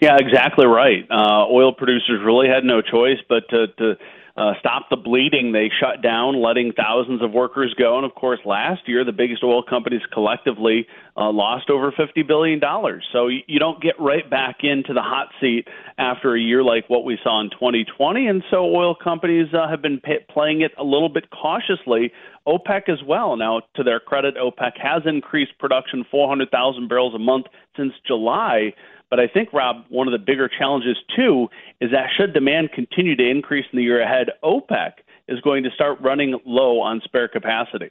Yeah, 0.00 0.16
exactly 0.20 0.66
right. 0.66 1.06
Uh, 1.10 1.46
oil 1.50 1.72
producers 1.72 2.20
really 2.24 2.48
had 2.48 2.64
no 2.64 2.82
choice 2.82 3.18
but 3.28 3.48
to, 3.48 3.66
to 3.78 3.96
uh, 4.36 4.52
stop 4.60 4.88
the 4.90 4.96
bleeding. 4.96 5.52
They 5.52 5.70
shut 5.80 6.02
down, 6.02 6.42
letting 6.42 6.72
thousands 6.72 7.22
of 7.22 7.32
workers 7.32 7.74
go. 7.78 7.96
And 7.96 8.04
of 8.04 8.14
course, 8.14 8.38
last 8.44 8.82
year, 8.86 9.04
the 9.04 9.12
biggest 9.12 9.42
oil 9.42 9.62
companies 9.62 10.02
collectively 10.12 10.86
uh, 11.16 11.30
lost 11.30 11.70
over 11.70 11.90
$50 11.90 12.26
billion. 12.26 12.60
So 13.12 13.28
you 13.28 13.58
don't 13.58 13.80
get 13.80 13.94
right 13.98 14.28
back 14.28 14.58
into 14.62 14.92
the 14.92 15.00
hot 15.00 15.28
seat 15.40 15.66
after 15.98 16.34
a 16.34 16.40
year 16.40 16.62
like 16.62 16.88
what 16.88 17.04
we 17.04 17.18
saw 17.22 17.40
in 17.40 17.50
2020. 17.50 18.26
And 18.26 18.42
so 18.50 18.74
oil 18.74 18.94
companies 18.94 19.48
uh, 19.54 19.68
have 19.68 19.80
been 19.80 20.00
playing 20.28 20.60
it 20.60 20.72
a 20.78 20.84
little 20.84 21.08
bit 21.08 21.30
cautiously. 21.30 22.12
OPEC 22.46 22.88
as 22.88 23.02
well. 23.04 23.36
Now, 23.36 23.62
to 23.74 23.82
their 23.82 24.00
credit, 24.00 24.36
OPEC 24.36 24.72
has 24.78 25.02
increased 25.04 25.58
production 25.58 26.04
400,000 26.10 26.88
barrels 26.88 27.14
a 27.14 27.18
month 27.18 27.46
since 27.76 27.92
July. 28.06 28.72
But 29.10 29.20
I 29.20 29.28
think, 29.28 29.52
Rob, 29.52 29.84
one 29.88 30.08
of 30.08 30.12
the 30.12 30.18
bigger 30.18 30.48
challenges, 30.48 30.96
too, 31.14 31.48
is 31.80 31.90
that 31.92 32.08
should 32.16 32.32
demand 32.32 32.72
continue 32.72 33.16
to 33.16 33.28
increase 33.28 33.64
in 33.72 33.76
the 33.76 33.82
year 33.82 34.02
ahead, 34.02 34.30
OPEC 34.42 34.92
is 35.28 35.40
going 35.40 35.64
to 35.64 35.70
start 35.70 36.00
running 36.00 36.38
low 36.44 36.80
on 36.80 37.00
spare 37.04 37.28
capacity. 37.28 37.90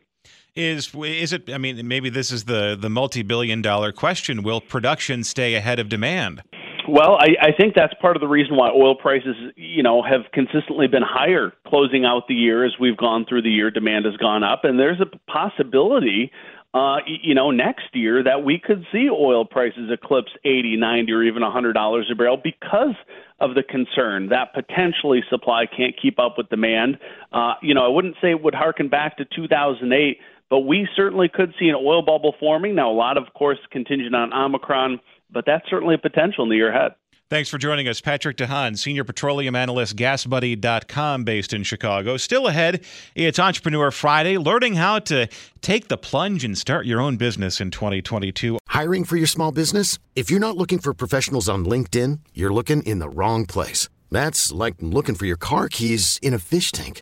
Is 0.56 0.96
is 0.96 1.34
it? 1.34 1.52
I 1.54 1.58
mean, 1.58 1.86
maybe 1.88 2.10
this 2.10 2.32
is 2.32 2.46
the 2.46 2.78
the 2.80 2.90
multi-billion-dollar 2.90 3.92
question: 3.92 4.42
Will 4.42 4.62
production 4.62 5.24
stay 5.24 5.54
ahead 5.54 5.80
of 5.80 5.90
demand? 5.90 6.42
Well, 6.88 7.18
I, 7.20 7.48
I 7.48 7.52
think 7.52 7.74
that's 7.76 7.94
part 8.00 8.16
of 8.16 8.22
the 8.22 8.28
reason 8.28 8.56
why 8.56 8.70
oil 8.70 8.96
prices, 8.96 9.36
you 9.56 9.82
know, 9.82 10.04
have 10.04 10.32
consistently 10.34 10.88
been 10.88 11.04
higher 11.04 11.54
closing 11.68 12.06
out 12.06 12.28
the 12.28 12.36
year 12.36 12.66
as 12.66 12.74
we've 12.80 12.98
gone 12.98 13.26
through 13.28 13.42
the 13.42 13.50
year. 13.50 13.72
Demand 13.72 14.06
has 14.06 14.18
gone 14.18 14.44
up, 14.44 14.64
and 14.64 14.80
there's 14.80 15.02
a 15.02 15.32
possibility 15.32 16.32
uh, 16.76 16.98
you 17.08 17.34
know, 17.34 17.52
next 17.52 17.88
year 17.94 18.22
that 18.22 18.44
we 18.44 18.60
could 18.60 18.86
see 18.92 19.08
oil 19.10 19.46
prices 19.46 19.90
eclipse 19.90 20.32
80, 20.44 20.76
90, 20.76 21.12
or 21.14 21.24
even 21.24 21.42
$100 21.42 22.12
a 22.12 22.16
barrel 22.16 22.38
because 22.44 22.96
of 23.40 23.56
the 23.56 23.64
concern 23.64 24.28
that 24.28 24.54
potentially 24.54 25.22
supply 25.30 25.66
can't 25.68 25.96
keep 26.00 26.20
up 26.20 26.34
with 26.38 26.50
demand. 26.50 26.98
Uh, 27.32 27.54
you 27.62 27.74
know, 27.74 27.86
I 27.86 27.88
wouldn't 27.88 28.16
say 28.22 28.32
it 28.32 28.44
would 28.44 28.54
harken 28.54 28.90
back 28.90 29.16
to 29.18 29.26
2008, 29.26 30.18
but 30.50 30.60
we 30.62 30.86
certainly 30.98 31.30
could 31.34 31.54
see 31.58 31.70
an 31.70 31.76
oil 31.76 32.02
bubble 32.02 32.36
forming. 32.42 32.76
Now, 32.76 32.92
a 32.92 32.94
lot, 32.94 33.18
of 33.18 33.34
course, 33.34 33.60
contingent 33.72 34.14
on 34.14 34.34
Omicron, 34.34 35.00
but 35.30 35.46
that's 35.46 35.70
certainly 35.70 35.96
a 35.96 35.98
potential 35.98 36.44
in 36.44 36.50
the 36.50 36.56
year 36.56 36.70
ahead. 36.70 36.94
Thanks 37.28 37.50
for 37.50 37.58
joining 37.58 37.88
us. 37.88 38.02
Patrick 38.02 38.38
DeHaan, 38.38 38.78
Senior 38.78 39.04
Petroleum 39.04 39.56
Analyst, 39.56 39.96
GasBuddy.com, 39.96 41.24
based 41.24 41.54
in 41.54 41.64
Chicago. 41.64 42.18
Still 42.18 42.46
ahead, 42.46 42.86
it's 43.16 43.40
Entrepreneur 43.40 43.90
Friday, 43.90 44.38
learning 44.38 44.76
how 44.76 45.00
to 45.00 45.28
take 45.62 45.88
the 45.88 45.98
plunge 45.98 46.44
and 46.44 46.56
start 46.56 46.86
your 46.86 47.02
own 47.02 47.18
business 47.18 47.60
in 47.60 47.72
2022. 47.72 48.60
Hiring 48.68 49.06
for 49.06 49.18
your 49.18 49.26
small 49.26 49.52
business? 49.52 49.98
If 50.16 50.30
you're 50.30 50.40
not 50.40 50.56
looking 50.56 50.78
for 50.78 50.94
professionals 50.94 51.50
on 51.50 51.66
LinkedIn, 51.66 52.20
you're 52.36 52.54
looking 52.54 52.84
in 52.84 53.00
the 53.00 53.10
wrong 53.10 53.48
place. 53.48 53.90
That's 54.12 54.52
like 54.52 54.76
looking 54.80 55.16
for 55.16 55.26
your 55.26 55.36
car 55.36 55.68
keys 55.68 56.20
in 56.22 56.36
a 56.36 56.40
fish 56.40 56.72
tank. 56.72 57.02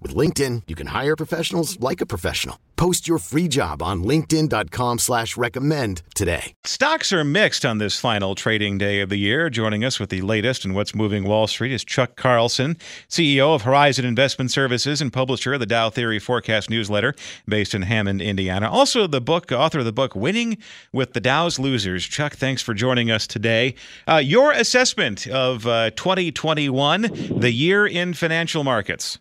With 0.00 0.14
LinkedIn, 0.14 0.62
you 0.68 0.76
can 0.76 0.88
hire 0.88 1.16
professionals 1.16 1.80
like 1.80 2.00
a 2.00 2.06
professional. 2.06 2.58
Post 2.76 3.08
your 3.08 3.18
free 3.18 3.48
job 3.48 3.82
on 3.82 4.04
linkedin.com 4.04 5.00
slash 5.00 5.36
recommend 5.36 6.02
today. 6.14 6.52
Stocks 6.62 7.12
are 7.12 7.24
mixed 7.24 7.66
on 7.66 7.78
this 7.78 7.98
final 7.98 8.36
trading 8.36 8.78
day 8.78 9.00
of 9.00 9.08
the 9.08 9.16
year. 9.16 9.50
Joining 9.50 9.84
us 9.84 9.98
with 9.98 10.10
the 10.10 10.20
latest 10.20 10.64
and 10.64 10.76
what's 10.76 10.94
moving 10.94 11.24
Wall 11.24 11.48
Street 11.48 11.72
is 11.72 11.84
Chuck 11.84 12.14
Carlson, 12.14 12.76
CEO 13.08 13.52
of 13.52 13.62
Horizon 13.62 14.04
Investment 14.04 14.52
Services 14.52 15.00
and 15.00 15.12
publisher 15.12 15.54
of 15.54 15.60
the 15.60 15.66
Dow 15.66 15.90
Theory 15.90 16.20
Forecast 16.20 16.70
newsletter 16.70 17.16
based 17.48 17.74
in 17.74 17.82
Hammond, 17.82 18.22
Indiana. 18.22 18.70
Also 18.70 19.08
the 19.08 19.20
book, 19.20 19.50
author 19.50 19.80
of 19.80 19.84
the 19.84 19.92
book, 19.92 20.14
Winning 20.14 20.58
with 20.92 21.14
the 21.14 21.20
Dow's 21.20 21.58
Losers. 21.58 22.06
Chuck, 22.06 22.36
thanks 22.36 22.62
for 22.62 22.74
joining 22.74 23.10
us 23.10 23.26
today. 23.26 23.74
Uh, 24.06 24.18
your 24.18 24.52
assessment 24.52 25.26
of 25.26 25.66
uh, 25.66 25.90
2021, 25.96 27.10
the 27.40 27.50
year 27.50 27.84
in 27.88 28.14
financial 28.14 28.62
markets. 28.62 29.18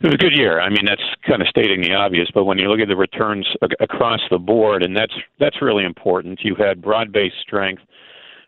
It 0.00 0.06
was 0.06 0.14
a 0.14 0.18
good 0.18 0.36
year. 0.36 0.60
I 0.60 0.68
mean, 0.68 0.84
that's 0.84 1.02
kind 1.26 1.40
of 1.40 1.48
stating 1.48 1.80
the 1.80 1.94
obvious, 1.94 2.28
but 2.34 2.44
when 2.44 2.58
you 2.58 2.68
look 2.68 2.80
at 2.80 2.88
the 2.88 2.96
returns 2.96 3.46
across 3.80 4.20
the 4.30 4.38
board, 4.38 4.82
and 4.82 4.94
that's 4.94 5.14
that's 5.40 5.62
really 5.62 5.84
important. 5.84 6.40
You 6.42 6.54
had 6.54 6.82
broad-based 6.82 7.36
strength 7.40 7.82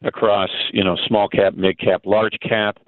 across, 0.02 0.50
you 0.72 0.84
know, 0.84 0.96
small 1.06 1.28
cap, 1.28 1.54
mid 1.54 1.78
cap, 1.78 2.02
large 2.04 2.36
cap, 2.46 2.78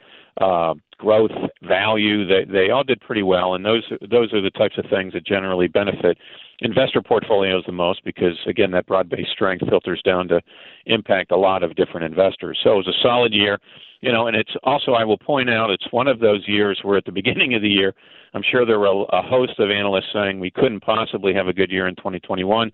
uh, 0.40 0.74
growth, 0.98 1.32
value. 1.62 2.26
They 2.26 2.44
they 2.44 2.70
all 2.70 2.84
did 2.84 3.00
pretty 3.00 3.22
well, 3.22 3.54
and 3.54 3.64
those 3.64 3.84
those 4.10 4.32
are 4.34 4.42
the 4.42 4.50
types 4.50 4.76
of 4.76 4.84
things 4.90 5.14
that 5.14 5.24
generally 5.24 5.66
benefit 5.66 6.18
investor 6.60 7.02
portfolios 7.02 7.64
the 7.66 7.72
most 7.72 8.04
because 8.04 8.38
again, 8.46 8.70
that 8.72 8.86
broad-based 8.86 9.30
strength 9.30 9.68
filters 9.68 10.00
down 10.04 10.28
to 10.28 10.40
impact 10.86 11.32
a 11.32 11.36
lot 11.36 11.62
of 11.62 11.74
different 11.76 12.04
investors. 12.04 12.58
So 12.62 12.72
it 12.72 12.76
was 12.76 12.88
a 12.88 13.02
solid 13.02 13.32
year 13.32 13.58
you 14.00 14.12
know, 14.12 14.26
and 14.26 14.36
it's 14.36 14.52
also 14.64 14.92
I 14.92 15.04
will 15.04 15.18
point 15.18 15.50
out 15.50 15.70
it's 15.70 15.86
one 15.90 16.08
of 16.08 16.20
those 16.20 16.46
years 16.46 16.80
where 16.82 16.96
at 16.96 17.04
the 17.04 17.12
beginning 17.20 17.54
of 17.54 17.62
the 17.62 17.68
year, 17.68 17.94
I'm 18.34 18.42
sure 18.50 18.64
there 18.64 18.78
were 18.78 19.04
a 19.10 19.22
host 19.22 19.58
of 19.58 19.70
analysts 19.70 20.12
saying 20.12 20.40
we 20.40 20.50
couldn't 20.50 20.80
possibly 20.80 21.34
have 21.34 21.48
a 21.48 21.52
good 21.52 21.70
year 21.70 21.86
in 21.86 21.96
2021 21.96 22.70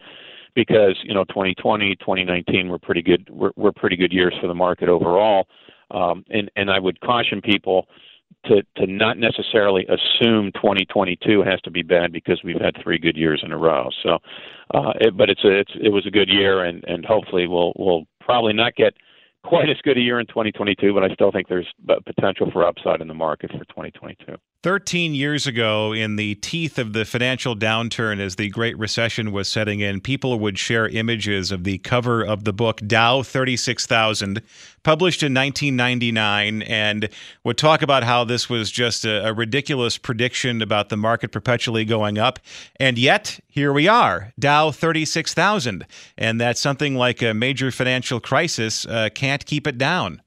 because 0.55 0.97
you 1.03 1.15
know 1.15 1.25
2020, 1.25 1.97
2019 1.97 2.69
were 2.69 2.79
pretty 2.79 3.03
good 3.03 3.29
were, 3.31 3.53
were 3.57 3.73
pretty 3.73 3.97
good 3.97 4.13
years 4.13 4.35
for 4.41 4.47
the 4.47 4.55
market 4.55 4.89
overall, 4.89 5.47
um, 5.91 6.25
and 6.31 6.51
and 6.57 6.71
I 6.71 6.79
would 6.79 7.01
caution 7.01 7.41
people 7.41 7.87
to 8.47 8.63
to 8.77 8.87
not 8.87 9.19
necessarily 9.19 9.87
assume 9.87 10.53
2022 10.53 11.43
has 11.43 11.61
to 11.63 11.71
be 11.71 11.83
bad 11.83 12.13
because 12.13 12.41
we've 12.45 12.61
had 12.61 12.75
three 12.83 12.99
good 12.99 13.17
years 13.17 13.43
in 13.45 13.53
a 13.53 13.59
row. 13.59 13.89
So, 14.03 14.19
uh, 14.75 14.93
it, 15.01 15.17
but 15.17 15.31
it's 15.31 15.45
a 15.45 15.51
it's, 15.61 15.73
it 15.81 15.91
was 15.91 16.07
a 16.07 16.11
good 16.11 16.29
year, 16.29 16.65
and 16.65 16.85
and 16.85 17.05
hopefully 17.05 17.47
we'll 17.47 17.73
we'll 17.77 18.05
probably 18.21 18.53
not 18.53 18.75
get 18.77 18.95
quite 19.45 19.69
as 19.71 19.77
good 19.83 19.97
a 19.97 20.01
year 20.01 20.19
in 20.19 20.27
2022, 20.27 20.93
but 20.93 21.05
I 21.05 21.15
still 21.15 21.31
think 21.31 21.49
there's 21.49 21.69
potential 22.05 22.51
for 22.51 22.67
upside 22.67 23.01
in 23.01 23.09
the 23.09 23.15
market 23.15 23.51
for 23.53 23.65
2022. 23.65 24.35
13 24.67 25.15
years 25.15 25.47
ago, 25.47 25.93
in 25.93 26.17
the 26.17 26.35
teeth 26.35 26.77
of 26.77 26.93
the 26.93 27.05
financial 27.05 27.55
downturn 27.55 28.19
as 28.19 28.35
the 28.35 28.49
Great 28.49 28.77
Recession 28.77 29.31
was 29.31 29.47
setting 29.47 29.79
in, 29.79 30.01
people 30.01 30.41
would 30.41 30.59
share 30.59 30.89
images 30.89 31.53
of 31.53 31.63
the 31.63 31.79
cover 31.79 32.21
of 32.21 32.43
the 32.43 32.53
book 32.53 32.81
Dow 32.85 33.23
36,000, 33.23 34.43
published 34.83 35.23
in 35.23 35.33
1999, 35.33 36.63
and 36.63 37.09
would 37.45 37.57
talk 37.57 37.81
about 37.81 38.03
how 38.03 38.25
this 38.25 38.51
was 38.51 38.73
just 38.73 39.05
a, 39.05 39.29
a 39.29 39.33
ridiculous 39.33 39.99
prediction 39.99 40.61
about 40.61 40.89
the 40.89 40.97
market 40.97 41.31
perpetually 41.31 41.85
going 41.85 42.19
up. 42.19 42.41
And 42.81 42.99
yet, 42.99 43.39
here 43.47 43.73
we 43.73 43.87
are, 43.87 44.33
Dow 44.37 44.73
36,000. 44.73 45.87
And 46.19 46.41
that 46.41 46.59
something 46.59 46.97
like 46.97 47.23
a 47.23 47.35
major 47.35 47.71
financial 47.71 48.19
crisis 48.19 48.85
uh, 48.85 49.11
can't 49.15 49.47
keep 49.47 49.69
it 49.69 49.79
down. 49.79 50.23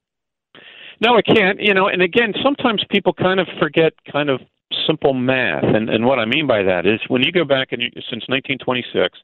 No, 1.02 1.18
it 1.18 1.26
can't. 1.26 1.60
You 1.60 1.74
know, 1.74 1.88
and 1.88 2.02
again, 2.02 2.34
sometimes 2.44 2.84
people 2.90 3.14
kind 3.14 3.40
of 3.40 3.48
forget 3.60 3.94
kind 4.12 4.30
of 4.30 4.42
simple 4.86 5.14
math, 5.14 5.64
and 5.64 5.90
and 5.90 6.06
what 6.06 6.20
I 6.20 6.26
mean 6.26 6.48
by 6.48 6.64
that 6.64 6.86
is 6.86 7.00
when 7.08 7.24
you 7.24 7.32
go 7.32 7.46
back 7.46 7.72
and 7.72 7.82
you, 7.82 7.90
since 7.96 8.28
1926, 8.28 9.18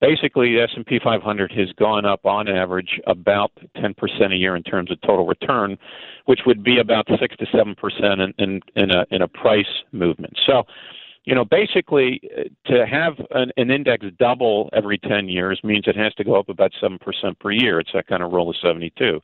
basically 0.00 0.54
the 0.54 0.62
S&P 0.62 0.98
500 1.02 1.52
has 1.52 1.72
gone 1.78 2.04
up 2.04 2.24
on 2.24 2.48
average 2.48 3.00
about 3.06 3.52
10% 3.76 4.32
a 4.32 4.36
year 4.36 4.56
in 4.56 4.62
terms 4.62 4.90
of 4.90 5.00
total 5.02 5.26
return, 5.26 5.78
which 6.26 6.40
would 6.46 6.62
be 6.62 6.78
about 6.78 7.06
six 7.20 7.36
to 7.36 7.46
seven 7.52 7.74
percent 7.74 8.20
in, 8.20 8.34
in 8.38 8.60
in 8.74 8.90
a 8.90 9.04
in 9.10 9.22
a 9.22 9.28
price 9.28 9.84
movement. 9.92 10.38
So 10.46 10.64
you 11.26 11.34
know, 11.34 11.44
basically, 11.44 12.20
uh, 12.38 12.44
to 12.72 12.86
have 12.86 13.14
an, 13.32 13.50
an 13.56 13.70
index 13.70 14.06
double 14.18 14.70
every 14.72 14.96
10 14.96 15.28
years 15.28 15.60
means 15.64 15.84
it 15.88 15.96
has 15.96 16.14
to 16.14 16.24
go 16.24 16.38
up 16.38 16.48
about 16.48 16.70
7% 16.80 17.00
per 17.40 17.50
year. 17.50 17.80
It's 17.80 17.90
that 17.94 18.06
kind 18.06 18.22
of 18.22 18.30
rule 18.32 18.48
of 18.48 18.56
72. 18.62 19.20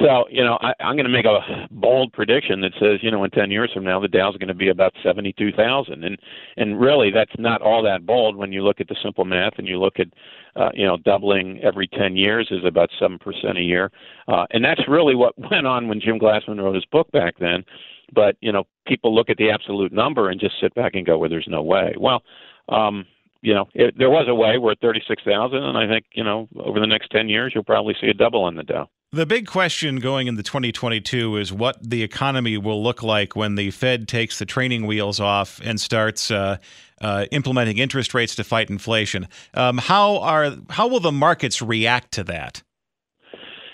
So, 0.00 0.26
you 0.30 0.42
know, 0.42 0.58
I, 0.60 0.74
I'm 0.80 0.96
going 0.96 1.06
to 1.06 1.10
make 1.10 1.24
a 1.24 1.68
bold 1.70 2.12
prediction 2.12 2.60
that 2.60 2.72
says, 2.80 2.98
you 3.02 3.10
know, 3.10 3.24
in 3.24 3.30
10 3.30 3.50
years 3.50 3.70
from 3.72 3.84
now, 3.84 4.00
the 4.00 4.08
Dow's 4.08 4.36
going 4.36 4.48
to 4.48 4.54
be 4.54 4.68
about 4.68 4.92
72,000. 5.02 6.04
And, 6.04 6.18
and 6.56 6.80
really, 6.80 7.10
that's 7.10 7.32
not 7.38 7.62
all 7.62 7.82
that 7.82 8.04
bold 8.04 8.36
when 8.36 8.52
you 8.52 8.62
look 8.62 8.80
at 8.80 8.88
the 8.88 8.96
simple 9.02 9.24
math 9.24 9.54
and 9.58 9.66
you 9.66 9.78
look 9.78 9.98
at, 9.98 10.08
uh, 10.56 10.70
you 10.74 10.86
know, 10.86 10.96
doubling 10.98 11.60
every 11.62 11.88
10 11.88 12.16
years 12.16 12.48
is 12.50 12.64
about 12.64 12.90
7% 13.00 13.18
a 13.56 13.60
year. 13.60 13.90
Uh, 14.28 14.46
and 14.50 14.64
that's 14.64 14.82
really 14.88 15.14
what 15.14 15.38
went 15.50 15.66
on 15.66 15.88
when 15.88 16.00
Jim 16.00 16.18
Glassman 16.18 16.62
wrote 16.62 16.74
his 16.74 16.86
book 16.86 17.10
back 17.12 17.34
then 17.38 17.64
but 18.12 18.36
you 18.40 18.52
know, 18.52 18.64
people 18.86 19.12
look 19.12 19.30
at 19.30 19.36
the 19.36 19.50
absolute 19.50 19.92
number 19.92 20.30
and 20.30 20.40
just 20.40 20.54
sit 20.60 20.72
back 20.74 20.94
and 20.94 21.04
go, 21.04 21.18
"Well, 21.18 21.28
there's 21.28 21.48
no 21.48 21.62
way." 21.62 21.92
Well, 21.98 22.22
um, 22.68 23.04
you 23.42 23.54
know, 23.54 23.68
it, 23.74 23.94
there 23.98 24.10
was 24.10 24.26
a 24.28 24.34
way. 24.34 24.58
We're 24.58 24.72
at 24.72 24.80
36,000, 24.80 25.62
and 25.62 25.76
I 25.78 25.86
think 25.86 26.06
you 26.12 26.24
know, 26.24 26.48
over 26.58 26.80
the 26.80 26.86
next 26.86 27.10
10 27.10 27.28
years, 27.28 27.52
you'll 27.54 27.64
probably 27.64 27.94
see 28.00 28.08
a 28.08 28.14
double 28.14 28.42
on 28.44 28.56
the 28.56 28.62
Dow. 28.62 28.88
The 29.12 29.24
big 29.24 29.46
question 29.46 29.96
going 29.96 30.26
into 30.26 30.42
2022 30.42 31.36
is 31.36 31.52
what 31.52 31.78
the 31.80 32.02
economy 32.02 32.58
will 32.58 32.82
look 32.82 33.04
like 33.04 33.36
when 33.36 33.54
the 33.54 33.70
Fed 33.70 34.08
takes 34.08 34.40
the 34.40 34.44
training 34.44 34.84
wheels 34.84 35.20
off 35.20 35.60
and 35.62 35.80
starts 35.80 36.30
uh, 36.30 36.56
uh, 37.00 37.26
implementing 37.30 37.78
interest 37.78 38.14
rates 38.14 38.34
to 38.34 38.44
fight 38.44 38.68
inflation. 38.68 39.28
Um, 39.54 39.78
how 39.78 40.18
are 40.18 40.56
how 40.70 40.88
will 40.88 40.98
the 40.98 41.12
markets 41.12 41.62
react 41.62 42.12
to 42.14 42.24
that? 42.24 42.64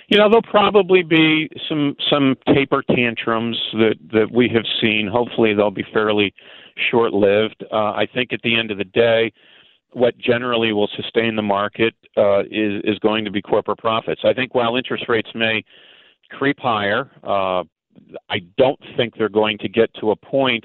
You 0.08 0.18
know, 0.18 0.28
there'll 0.28 0.42
probably 0.42 1.02
be 1.02 1.48
some 1.66 1.96
some 2.10 2.36
taper 2.54 2.82
tantrums 2.94 3.58
that 3.72 3.94
that 4.12 4.30
we 4.30 4.50
have 4.54 4.66
seen. 4.82 5.08
Hopefully, 5.10 5.54
they'll 5.54 5.70
be 5.70 5.86
fairly 5.94 6.34
short-lived. 6.90 7.64
Uh, 7.72 7.92
I 7.92 8.06
think 8.12 8.34
at 8.34 8.42
the 8.42 8.58
end 8.58 8.70
of 8.70 8.76
the 8.76 8.84
day, 8.84 9.32
what 9.92 10.16
generally 10.18 10.72
will 10.72 10.88
sustain 10.96 11.37
the 11.37 11.42
market 11.42 11.94
uh, 12.16 12.40
is 12.40 12.82
is 12.84 12.99
going 13.00 13.25
to 13.25 13.30
be 13.30 13.42
corporate 13.42 13.78
profits. 13.78 14.22
I 14.25 14.32
think 14.32 14.54
while 14.54 14.76
interest 14.76 15.08
rates 15.08 15.30
may 15.34 15.64
creep 16.30 16.58
higher, 16.58 17.11
uh, 17.22 17.64
I 18.30 18.40
don't 18.56 18.80
think 18.96 19.14
they're 19.16 19.28
going 19.28 19.58
to 19.58 19.68
get 19.68 19.92
to 20.00 20.11
a 20.11 20.16
point 20.16 20.64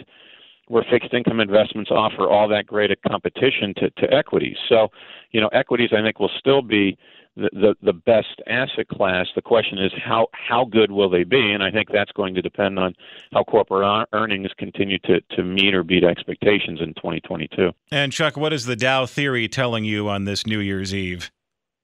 where 0.67 0.85
fixed 0.89 1.13
income 1.13 1.39
investments 1.39 1.91
offer 1.91 2.27
all 2.27 2.47
that 2.49 2.67
great 2.67 2.91
a 2.91 2.95
competition 3.07 3.73
to, 3.77 3.89
to 3.91 4.13
equities. 4.13 4.57
So, 4.67 4.89
you 5.31 5.41
know, 5.41 5.47
equities 5.49 5.89
I 5.97 6.01
think 6.01 6.19
will 6.19 6.31
still 6.39 6.61
be 6.61 6.97
the, 7.37 7.49
the, 7.53 7.75
the 7.83 7.93
best 7.93 8.41
asset 8.47 8.87
class. 8.87 9.27
The 9.35 9.41
question 9.41 9.77
is 9.77 9.91
how 10.03 10.27
how 10.31 10.65
good 10.65 10.91
will 10.91 11.09
they 11.09 11.23
be? 11.23 11.51
And 11.51 11.63
I 11.63 11.71
think 11.71 11.89
that's 11.91 12.11
going 12.11 12.33
to 12.35 12.41
depend 12.41 12.79
on 12.79 12.95
how 13.31 13.43
corporate 13.43 14.07
earnings 14.11 14.49
continue 14.57 14.97
to, 14.99 15.21
to 15.35 15.43
meet 15.43 15.73
or 15.73 15.83
beat 15.83 16.03
expectations 16.03 16.79
in 16.81 16.93
2022. 16.95 17.71
And 17.91 18.11
Chuck, 18.11 18.37
what 18.37 18.53
is 18.53 18.65
the 18.65 18.75
Dow 18.75 19.05
theory 19.05 19.47
telling 19.47 19.85
you 19.85 20.09
on 20.09 20.25
this 20.25 20.47
New 20.47 20.59
Year's 20.59 20.93
Eve? 20.93 21.31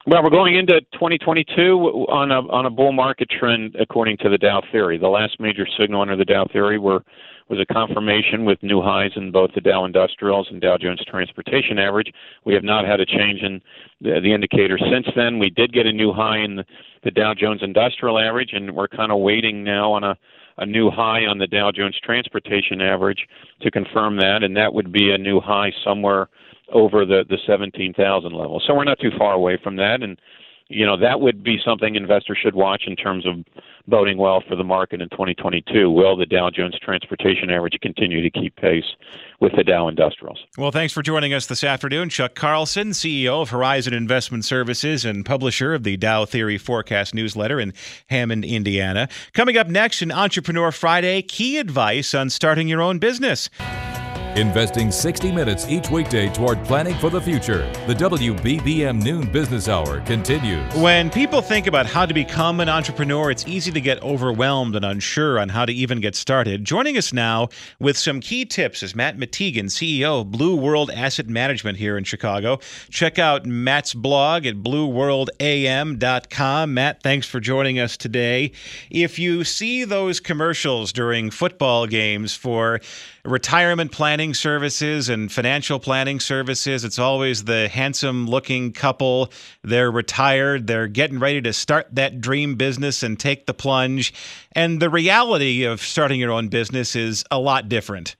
Well, 0.05 0.21
we're 0.21 0.31
going 0.31 0.57
into 0.57 0.81
2022 0.93 2.07
on 2.09 2.31
a 2.31 2.41
on 2.49 2.65
a 2.65 2.69
bull 2.69 2.91
market 2.91 3.29
trend 3.29 3.75
according 3.79 4.17
to 4.17 4.29
the 4.29 4.37
Dow 4.37 4.61
theory. 4.71 4.97
The 4.97 5.07
last 5.07 5.39
major 5.39 5.65
signal 5.79 6.01
under 6.01 6.17
the 6.17 6.25
Dow 6.25 6.45
theory 6.51 6.77
were 6.77 7.03
was 7.49 7.59
a 7.59 7.73
confirmation 7.73 8.45
with 8.45 8.61
new 8.63 8.81
highs 8.81 9.11
in 9.15 9.31
both 9.31 9.51
the 9.53 9.61
Dow 9.61 9.85
Industrials 9.85 10.47
and 10.49 10.61
Dow 10.61 10.77
Jones 10.77 11.03
Transportation 11.05 11.77
Average. 11.79 12.13
We 12.45 12.53
have 12.53 12.63
not 12.63 12.85
had 12.85 12.99
a 12.99 13.05
change 13.05 13.41
in 13.41 13.61
the, 14.01 14.19
the 14.21 14.33
indicator 14.33 14.77
since 14.77 15.07
then. 15.15 15.39
We 15.39 15.49
did 15.49 15.73
get 15.73 15.85
a 15.85 15.93
new 15.93 16.13
high 16.13 16.39
in 16.39 16.55
the, 16.55 16.65
the 17.03 17.11
Dow 17.11 17.33
Jones 17.33 17.61
Industrial 17.61 18.19
Average, 18.19 18.51
and 18.53 18.75
we're 18.75 18.87
kind 18.87 19.11
of 19.11 19.19
waiting 19.19 19.63
now 19.63 19.91
on 19.91 20.03
a 20.03 20.17
a 20.57 20.65
new 20.67 20.91
high 20.91 21.25
on 21.25 21.39
the 21.39 21.47
Dow 21.47 21.71
Jones 21.71 21.99
Transportation 22.03 22.79
Average 22.79 23.27
to 23.61 23.71
confirm 23.71 24.17
that, 24.17 24.43
and 24.43 24.55
that 24.55 24.71
would 24.71 24.91
be 24.91 25.11
a 25.11 25.17
new 25.17 25.39
high 25.39 25.71
somewhere 25.83 26.29
over 26.71 27.05
the 27.05 27.23
the 27.27 27.37
17,000 27.47 28.31
level. 28.31 28.61
So 28.65 28.75
we're 28.75 28.83
not 28.83 28.99
too 28.99 29.11
far 29.17 29.33
away 29.33 29.57
from 29.63 29.75
that, 29.77 30.03
and 30.03 30.19
you 30.69 30.85
know 30.85 30.97
that 30.97 31.21
would 31.21 31.43
be 31.43 31.57
something 31.63 31.95
investors 31.95 32.37
should 32.41 32.55
watch 32.55 32.83
in 32.87 32.95
terms 32.95 33.25
of 33.25 33.43
boding 33.87 34.17
well 34.17 34.41
for 34.47 34.55
the 34.55 34.63
market 34.63 35.01
in 35.01 35.09
2022. 35.09 35.89
Will 35.91 36.15
the 36.15 36.25
Dow 36.25 36.49
Jones 36.49 36.77
Transportation 36.81 37.49
Average 37.49 37.79
continue 37.81 38.21
to 38.21 38.29
keep 38.29 38.55
pace 38.55 38.95
with 39.39 39.53
the 39.55 39.63
Dow 39.63 39.87
Industrials? 39.87 40.39
Well, 40.57 40.71
thanks 40.71 40.93
for 40.93 41.01
joining 41.01 41.33
us 41.33 41.47
this 41.47 41.63
afternoon, 41.63 42.09
Chuck 42.09 42.33
Carlson, 42.35 42.89
CEO 42.89 43.41
of 43.41 43.49
Horizon 43.49 43.93
Investment 43.93 44.45
Services 44.45 45.03
and 45.03 45.25
publisher 45.25 45.73
of 45.73 45.83
the 45.83 45.97
Dow 45.97 46.25
Theory 46.25 46.57
Forecast 46.57 47.13
newsletter 47.13 47.59
in 47.59 47.73
Hammond, 48.07 48.45
Indiana. 48.45 49.09
Coming 49.33 49.57
up 49.57 49.67
next 49.67 50.01
in 50.01 50.11
Entrepreneur 50.11 50.71
Friday, 50.71 51.21
key 51.21 51.57
advice 51.57 52.13
on 52.13 52.29
starting 52.29 52.67
your 52.67 52.81
own 52.81 52.99
business. 52.99 53.49
Investing 54.35 54.89
60 54.89 55.31
minutes 55.31 55.67
each 55.69 55.91
weekday 55.91 56.27
toward 56.27 56.63
planning 56.63 56.95
for 56.95 57.11
the 57.11 57.21
future. 57.21 57.71
The 57.85 57.93
WBBM 57.93 59.03
Noon 59.03 59.31
Business 59.31 59.69
Hour 59.69 60.01
continues. 60.01 60.73
When 60.73 61.11
people 61.11 61.39
think 61.39 61.67
about 61.67 61.85
how 61.85 62.07
to 62.07 62.15
become 62.15 62.59
an 62.59 62.67
entrepreneur, 62.67 63.29
it's 63.29 63.47
easy 63.47 63.71
to 63.71 63.79
get 63.79 64.01
overwhelmed 64.01 64.75
and 64.75 64.83
unsure 64.83 65.37
on 65.37 65.49
how 65.49 65.65
to 65.65 65.73
even 65.73 66.01
get 66.01 66.15
started. 66.15 66.65
Joining 66.65 66.97
us 66.97 67.13
now 67.13 67.49
with 67.79 67.95
some 67.95 68.19
key 68.19 68.43
tips 68.43 68.81
is 68.81 68.95
Matt 68.95 69.17
Mattigan, 69.17 69.65
CEO 69.65 70.21
of 70.21 70.31
Blue 70.31 70.55
World 70.55 70.89
Asset 70.89 71.27
Management 71.27 71.77
here 71.77 71.95
in 71.95 72.03
Chicago. 72.03 72.57
Check 72.89 73.19
out 73.19 73.45
Matt's 73.45 73.93
blog 73.93 74.47
at 74.47 74.55
blueworldam.com. 74.55 76.73
Matt, 76.73 77.03
thanks 77.03 77.27
for 77.27 77.39
joining 77.39 77.77
us 77.77 77.97
today. 77.97 78.51
If 78.89 79.19
you 79.19 79.43
see 79.43 79.83
those 79.83 80.19
commercials 80.19 80.91
during 80.91 81.29
football 81.29 81.85
games 81.85 82.35
for 82.35 82.81
retirement 83.25 83.91
planning 83.91 84.33
services 84.33 85.09
and 85.09 85.31
financial 85.31 85.79
planning 85.79 86.19
services. 86.19 86.83
It's 86.83 86.99
always 86.99 87.45
the 87.45 87.69
handsome 87.69 88.27
looking 88.27 88.73
couple. 88.73 89.31
They're 89.63 89.91
retired, 89.91 90.67
they're 90.67 90.87
getting 90.87 91.19
ready 91.19 91.41
to 91.41 91.53
start 91.53 91.87
that 91.93 92.19
dream 92.19 92.55
business 92.55 93.03
and 93.03 93.19
take 93.19 93.45
the 93.45 93.53
plunge. 93.53 94.13
And 94.51 94.81
the 94.81 94.89
reality 94.89 95.63
of 95.63 95.81
starting 95.81 96.19
your 96.19 96.31
own 96.31 96.49
business 96.49 96.95
is 96.95 97.23
a 97.31 97.39
lot 97.39 97.69
different. 97.69 98.15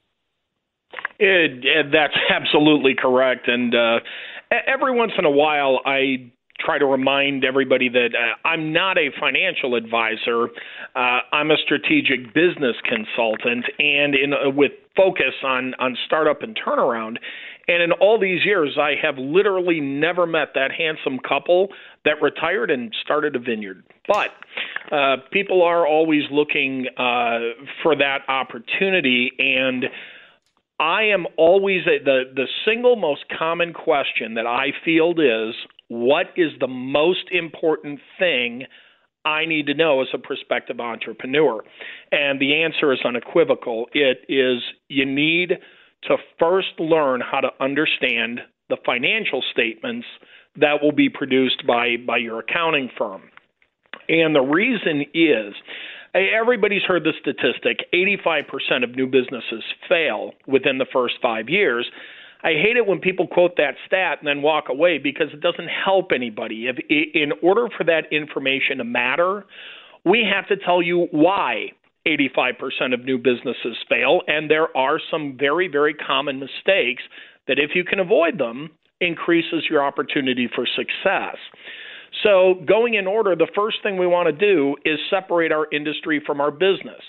It, 1.20 1.66
it, 1.66 1.92
that's 1.92 2.16
absolutely 2.30 2.96
correct. 2.96 3.48
And 3.48 3.76
uh, 3.76 4.00
every 4.52 4.96
once 4.96 5.13
in 5.18 5.26
a 5.26 5.32
while, 5.32 5.82
I 5.86 6.32
try 6.63 6.78
to 6.78 6.86
remind 6.86 7.43
everybody 7.43 7.89
that 7.89 8.10
uh, 8.13 8.47
I'm 8.47 8.73
not 8.73 8.97
a 8.97 9.10
financial 9.19 9.76
advisor. 9.76 10.47
Uh, 10.95 11.19
I'm 11.32 11.52
a 11.52 11.58
strategic 11.63 12.34
business 12.34 12.76
consultant, 12.84 13.65
and 13.80 14.15
in 14.15 14.34
uh, 14.34 14.49
with 14.49 14.71
focus 14.95 15.34
on 15.43 15.73
on 15.80 15.97
startup 16.06 16.41
and 16.41 16.58
turnaround. 16.58 17.17
And 17.65 17.82
in 17.82 17.93
all 17.93 18.19
these 18.19 18.43
years, 18.43 18.78
I 18.78 18.95
have 19.02 19.17
literally 19.17 19.80
never 19.80 20.26
met 20.26 20.49
that 20.56 20.71
handsome 20.78 21.17
couple 21.19 21.69
that 22.04 22.21
retired 22.21 22.69
and 22.69 22.93
started 23.02 23.38
a 23.38 23.39
vineyard. 23.39 23.84
But 24.06 24.32
uh, 24.93 25.17
people 25.32 25.62
are 25.63 25.88
always 25.88 26.23
looking 26.30 26.88
uh, 26.97 27.39
for 27.82 27.95
that 27.95 28.19
opportunity, 28.28 29.32
and 29.39 29.86
I 30.80 31.04
am 31.04 31.26
always 31.38 31.86
the 31.86 32.23
the 32.36 32.47
single 32.65 32.97
most 32.97 33.23
common 33.38 33.73
question 33.73 34.34
that 34.34 34.45
I 34.45 34.73
field 34.84 35.19
is 35.19 35.56
what 35.93 36.27
is 36.36 36.51
the 36.60 36.67
most 36.67 37.29
important 37.32 37.99
thing 38.17 38.63
I 39.25 39.45
need 39.45 39.67
to 39.67 39.75
know 39.75 40.01
as 40.01 40.08
a 40.13 40.17
prospective 40.17 40.79
entrepreneur? 40.79 41.63
And 42.12 42.39
the 42.39 42.63
answer 42.63 42.91
is 42.91 42.99
unequivocal. 43.06 43.86
It 43.93 44.25
is 44.27 44.63
you 44.89 45.06
need 45.06 45.53
to 46.03 46.17
first 46.39 46.79
learn 46.79 47.21
how 47.21 47.41
to 47.41 47.49
understand 47.60 48.41
the 48.69 48.77
financial 48.86 49.43
statements 49.51 50.08
that 50.56 50.82
will 50.82 50.91
be 50.91 51.10
produced 51.10 51.65
by, 51.67 51.97
by 52.06 52.17
your 52.17 52.39
accounting 52.39 52.89
firm. 52.97 53.21
And 54.10 54.36
the 54.36 54.41
reason 54.41 55.06
is 55.13 55.53
Everybody's 56.15 56.84
heard 56.84 57.03
the 57.03 57.13
statistic 57.19 57.88
85% 57.91 58.84
of 58.84 58.91
new 58.95 59.08
businesses 59.08 59.63
fail 59.89 60.34
within 60.45 60.77
the 60.77 60.86
first 60.93 61.15
five 61.23 61.49
years. 61.49 61.89
I 62.43 62.53
hate 62.53 62.75
it 62.75 62.86
when 62.86 62.99
people 62.99 63.27
quote 63.27 63.56
that 63.58 63.75
stat 63.88 64.17
and 64.19 64.27
then 64.27 64.41
walk 64.41 64.65
away 64.69 64.97
because 64.97 65.27
it 65.34 65.39
doesn't 65.39 65.69
help 65.69 66.12
anybody. 66.13 66.67
If, 66.67 66.77
in 66.89 67.32
order 67.41 67.67
for 67.77 67.86
that 67.86 68.12
information 68.12 68.79
to 68.79 68.84
matter, 68.84 69.45
we 70.03 70.27
have 70.29 70.47
to 70.49 70.58
tell 70.58 70.82
you 70.82 71.08
why 71.12 71.71
85% 72.06 72.93
of 72.93 73.06
new 73.06 73.17
businesses 73.17 73.77
fail, 73.88 74.21
and 74.27 74.51
there 74.51 74.75
are 74.75 74.99
some 75.10 75.38
very, 75.39 75.69
very 75.69 75.93
common 75.93 76.39
mistakes 76.39 77.03
that, 77.47 77.60
if 77.60 77.71
you 77.75 77.86
can 77.86 77.99
avoid 77.99 78.38
them, 78.38 78.69
increases 78.99 79.63
your 79.69 79.84
opportunity 79.84 80.49
for 80.53 80.65
success. 80.65 81.38
So, 82.23 82.56
going 82.67 82.95
in 82.95 83.08
order, 83.08 83.36
the 83.36 83.47
first 83.56 83.77
thing 83.84 83.97
we 83.97 84.06
want 84.06 84.27
to 84.27 84.34
do 84.34 84.75
is 84.86 84.99
separate 85.10 85.51
our 85.51 85.67
industry 85.71 86.21
from 86.25 86.41
our 86.41 86.51
business. 86.51 87.01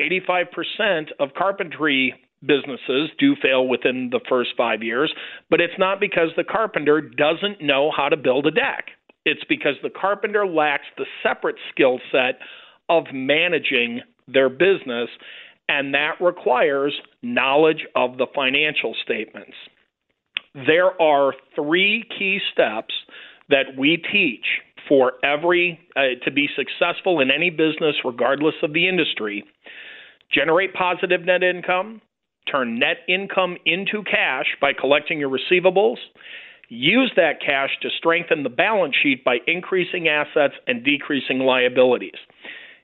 85% 0.00 1.08
of 1.20 1.28
carpentry 1.36 2.14
businesses 2.46 3.10
do 3.18 3.34
fail 3.40 3.66
within 3.66 4.08
the 4.10 4.20
first 4.28 4.50
five 4.56 4.82
years, 4.82 5.12
but 5.50 5.60
it's 5.60 5.78
not 5.78 6.00
because 6.00 6.28
the 6.36 6.44
carpenter 6.44 7.00
doesn't 7.00 7.62
know 7.62 7.90
how 7.94 8.08
to 8.08 8.16
build 8.16 8.46
a 8.46 8.50
deck. 8.50 8.86
It's 9.24 9.44
because 9.48 9.74
the 9.82 9.90
carpenter 9.90 10.46
lacks 10.46 10.86
the 10.96 11.06
separate 11.22 11.56
skill 11.70 12.00
set 12.10 12.38
of 12.88 13.04
managing 13.12 14.00
their 14.26 14.48
business, 14.48 15.08
and 15.68 15.94
that 15.94 16.20
requires 16.20 16.94
knowledge 17.22 17.86
of 17.94 18.18
the 18.18 18.26
financial 18.34 18.94
statements. 19.04 19.54
There 20.54 21.00
are 21.00 21.32
three 21.54 22.04
key 22.18 22.40
steps 22.52 22.94
that 23.48 23.76
we 23.78 24.02
teach 24.12 24.44
for 24.88 25.12
every 25.24 25.78
uh, 25.96 26.22
to 26.24 26.30
be 26.30 26.48
successful 26.56 27.20
in 27.20 27.30
any 27.30 27.50
business 27.50 27.94
regardless 28.04 28.54
of 28.62 28.72
the 28.72 28.88
industry 28.88 29.44
generate 30.32 30.74
positive 30.74 31.22
net 31.24 31.42
income 31.42 32.00
turn 32.52 32.78
net 32.78 32.98
income 33.08 33.56
into 33.64 34.04
cash 34.04 34.46
by 34.60 34.72
collecting 34.78 35.18
your 35.18 35.30
receivables. 35.30 35.96
Use 36.68 37.12
that 37.16 37.40
cash 37.44 37.70
to 37.82 37.88
strengthen 37.98 38.42
the 38.42 38.48
balance 38.48 38.94
sheet 39.02 39.24
by 39.24 39.38
increasing 39.46 40.08
assets 40.08 40.54
and 40.66 40.84
decreasing 40.84 41.40
liabilities. 41.40 42.18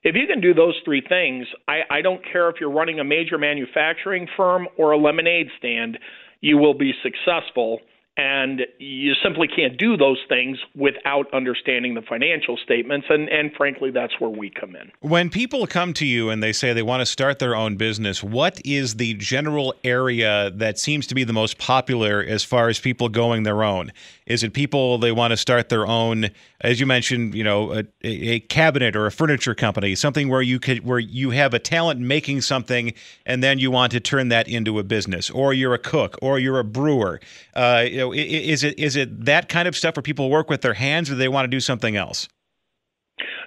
If 0.03 0.15
you 0.15 0.27
can 0.27 0.41
do 0.41 0.55
those 0.55 0.75
three 0.85 1.03
things 1.07 1.47
I, 1.67 1.81
I 1.91 2.01
don't 2.03 2.23
care 2.25 2.49
if 2.49 2.57
you're 2.61 2.71
running 2.71 3.01
a 3.01 3.05
major 3.05 3.39
manufacturing 3.39 4.27
firm 4.37 4.69
or 4.77 4.93
a 4.93 4.99
lemonade 4.99 5.49
stand 5.59 5.99
you 6.41 6.57
will 6.57 6.75
be 6.75 6.93
successful 7.03 7.81
and 8.19 8.67
you 8.79 9.15
simply 9.23 9.47
can't 9.47 9.79
do 9.79 9.97
those 9.97 10.19
things 10.29 10.59
without 10.75 11.33
understanding 11.33 11.95
the 11.95 12.03
financial 12.03 12.57
statements. 12.57 13.07
And 13.09 13.29
and 13.29 13.53
frankly 13.57 13.91
that's 13.91 14.21
where 14.21 14.31
we 14.31 14.51
come 14.51 14.75
in. 14.75 14.91
When 15.01 15.31
people 15.31 15.67
come 15.67 15.95
to 15.95 16.05
you 16.05 16.29
and 16.29 16.43
they 16.43 16.53
say 16.53 16.73
they 16.73 16.83
want 16.83 17.01
to 17.01 17.07
start 17.07 17.39
their 17.39 17.55
own 17.55 17.77
business 17.77 18.23
what 18.23 18.61
is 18.65 18.97
the 18.97 19.15
general 19.15 19.73
area 19.85 20.51
that 20.55 20.79
seems 20.79 21.07
to 21.07 21.15
be 21.15 21.23
the 21.23 21.33
most 21.33 21.59
popular 21.59 22.21
as 22.21 22.43
far 22.43 22.69
as 22.69 22.81
people 22.81 23.09
going 23.09 23.45
their 23.45 23.63
own? 23.63 23.93
Is 24.27 24.43
it 24.43 24.53
people 24.53 24.99
they 24.99 25.13
want 25.13 25.31
to 25.31 25.37
start 25.37 25.69
their 25.69 25.87
own 25.87 26.31
as 26.61 26.81
you 26.81 26.87
mentioned 26.87 27.35
you 27.35 27.45
know 27.45 27.73
a, 27.73 27.85
a 28.03 28.41
cabinet 28.41 28.97
or 28.97 29.07
a 29.07 29.13
furniture 29.13 29.55
company 29.55 29.95
something 29.95 30.29
where 30.29 30.43
you 30.43 30.59
could 30.59 30.85
where 30.85 30.99
you 30.99 31.31
have 31.31 31.55
a 31.55 31.61
talent 31.61 32.01
making 32.01 32.41
something 32.41 32.93
and 33.25 33.43
then 33.43 33.61
you 33.61 33.71
want 33.71 33.93
to 33.93 34.01
turn 34.01 34.29
that 34.29 34.49
into 34.49 34.81
a 34.81 34.83
business? 34.83 35.31
Or 35.31 35.53
you're 35.53 35.75
a 35.75 35.79
cook 35.79 36.19
or 36.21 36.39
you're 36.39 36.59
a 36.59 36.65
brewer. 36.65 37.21
Uh, 37.55 37.85
is 38.13 38.65
it 38.65 38.79
is 38.79 38.97
it 38.97 39.25
that 39.25 39.49
kind 39.49 39.69
of 39.69 39.77
stuff 39.77 39.97
where 39.97 40.03
people 40.03 40.31
work 40.31 40.51
with 40.51 40.63
their 40.63 40.75
hands, 40.75 41.11
or 41.11 41.15
they 41.15 41.29
want 41.29 41.45
to 41.45 41.49
do 41.49 41.61
something 41.61 41.97
else? 41.97 42.29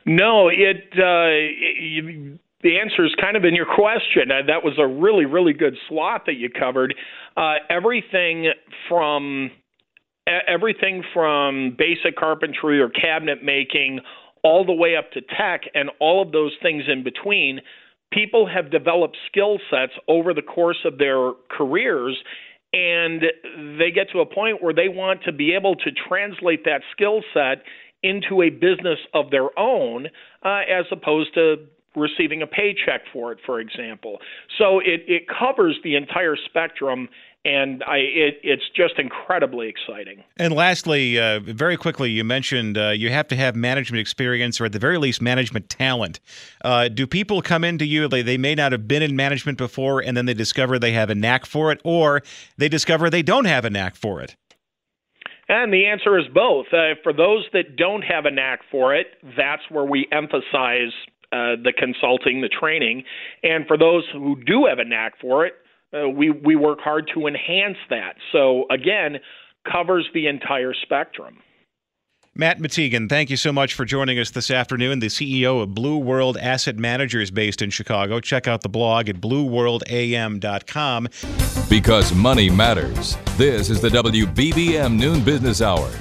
No, 0.05 0.49
it. 0.49 0.87
Uh, 0.93 2.37
the 2.63 2.79
answer 2.79 3.05
is 3.05 3.13
kind 3.19 3.35
of 3.35 3.43
in 3.43 3.55
your 3.55 3.65
question. 3.65 4.31
Uh, 4.31 4.45
that 4.47 4.63
was 4.63 4.73
a 4.77 4.85
really, 4.85 5.25
really 5.25 5.53
good 5.53 5.75
slot 5.89 6.25
that 6.27 6.35
you 6.35 6.49
covered. 6.49 6.93
Uh, 7.35 7.55
everything 7.69 8.51
from 8.87 9.51
everything 10.47 11.03
from 11.13 11.75
basic 11.77 12.15
carpentry 12.15 12.79
or 12.79 12.89
cabinet 12.89 13.43
making 13.43 13.99
all 14.43 14.65
the 14.65 14.73
way 14.73 14.95
up 14.95 15.11
to 15.11 15.21
tech 15.21 15.61
and 15.73 15.89
all 15.99 16.21
of 16.21 16.31
those 16.31 16.51
things 16.61 16.83
in 16.87 17.03
between 17.03 17.59
people 18.11 18.47
have 18.47 18.69
developed 18.69 19.17
skill 19.27 19.57
sets 19.69 19.93
over 20.07 20.33
the 20.33 20.41
course 20.41 20.79
of 20.85 20.97
their 20.97 21.31
careers 21.49 22.17
and 22.73 23.21
they 23.79 23.91
get 23.91 24.09
to 24.11 24.19
a 24.19 24.25
point 24.25 24.63
where 24.63 24.73
they 24.73 24.87
want 24.87 25.23
to 25.23 25.31
be 25.31 25.53
able 25.53 25.75
to 25.75 25.91
translate 26.07 26.63
that 26.65 26.81
skill 26.91 27.21
set 27.33 27.63
into 28.03 28.41
a 28.41 28.49
business 28.49 28.99
of 29.13 29.29
their 29.29 29.57
own 29.59 30.07
uh, 30.43 30.61
as 30.69 30.85
opposed 30.91 31.33
to 31.33 31.55
receiving 31.95 32.41
a 32.41 32.47
paycheck 32.47 33.01
for 33.11 33.33
it, 33.33 33.39
for 33.45 33.59
example. 33.59 34.19
So 34.57 34.79
it, 34.79 35.01
it 35.07 35.23
covers 35.27 35.77
the 35.83 35.95
entire 35.95 36.37
spectrum 36.45 37.09
and 37.43 37.83
I 37.83 37.97
it, 37.97 38.39
it's 38.43 38.69
just 38.75 38.99
incredibly 38.99 39.67
exciting. 39.67 40.23
And 40.37 40.53
lastly, 40.53 41.19
uh, 41.19 41.39
very 41.39 41.77
quickly, 41.77 42.11
you 42.11 42.23
mentioned 42.23 42.77
uh, 42.77 42.89
you 42.89 43.09
have 43.09 43.27
to 43.29 43.35
have 43.35 43.55
management 43.55 43.99
experience 43.99 44.61
or 44.61 44.65
at 44.65 44.73
the 44.73 44.79
very 44.79 44.97
least 44.97 45.21
management 45.21 45.69
talent. 45.69 46.19
Uh, 46.63 46.87
do 46.87 47.07
people 47.07 47.41
come 47.41 47.63
into 47.63 47.85
you? 47.85 48.07
They 48.07 48.21
they 48.21 48.37
may 48.37 48.55
not 48.55 48.71
have 48.71 48.87
been 48.87 49.01
in 49.01 49.15
management 49.15 49.57
before, 49.57 50.01
and 50.01 50.15
then 50.15 50.25
they 50.25 50.33
discover 50.33 50.77
they 50.77 50.93
have 50.93 51.09
a 51.09 51.15
knack 51.15 51.45
for 51.45 51.71
it, 51.71 51.81
or 51.83 52.21
they 52.57 52.69
discover 52.69 53.09
they 53.09 53.23
don't 53.23 53.45
have 53.45 53.65
a 53.65 53.69
knack 53.69 53.95
for 53.95 54.21
it. 54.21 54.35
And 55.49 55.73
the 55.73 55.87
answer 55.87 56.17
is 56.17 56.25
both. 56.33 56.67
Uh, 56.71 56.95
for 57.03 57.11
those 57.11 57.45
that 57.51 57.75
don't 57.75 58.03
have 58.03 58.25
a 58.25 58.31
knack 58.31 58.61
for 58.71 58.95
it, 58.95 59.07
that's 59.35 59.63
where 59.69 59.83
we 59.83 60.07
emphasize 60.11 60.93
uh, 61.33 61.55
the 61.61 61.73
consulting, 61.77 62.41
the 62.41 62.49
training. 62.49 63.03
And 63.43 63.67
for 63.67 63.77
those 63.77 64.05
who 64.13 64.41
do 64.45 64.67
have 64.69 64.79
a 64.79 64.85
knack 64.85 65.19
for 65.19 65.45
it, 65.45 65.53
uh, 65.93 66.09
we 66.09 66.29
we 66.29 66.55
work 66.55 66.79
hard 66.79 67.09
to 67.13 67.27
enhance 67.27 67.77
that. 67.89 68.15
So 68.31 68.65
again, 68.69 69.19
covers 69.69 70.07
the 70.13 70.27
entire 70.27 70.73
spectrum. 70.73 71.37
Matt 72.33 72.59
Mattigan, 72.59 73.09
thank 73.09 73.29
you 73.29 73.35
so 73.35 73.51
much 73.51 73.73
for 73.73 73.83
joining 73.83 74.17
us 74.17 74.31
this 74.31 74.49
afternoon. 74.49 74.99
The 74.99 75.07
CEO 75.07 75.61
of 75.61 75.75
Blue 75.75 75.97
World 75.97 76.37
Asset 76.37 76.77
Managers 76.77 77.29
based 77.29 77.61
in 77.61 77.71
Chicago. 77.71 78.21
Check 78.21 78.47
out 78.47 78.61
the 78.61 78.69
blog 78.69 79.09
at 79.09 79.17
blueworldam.com. 79.17 81.07
Because 81.69 82.13
money 82.13 82.49
matters. 82.49 83.17
This 83.35 83.69
is 83.69 83.81
the 83.81 83.89
WBBM 83.89 84.97
Noon 84.97 85.21
Business 85.25 85.61
Hour. 85.61 85.91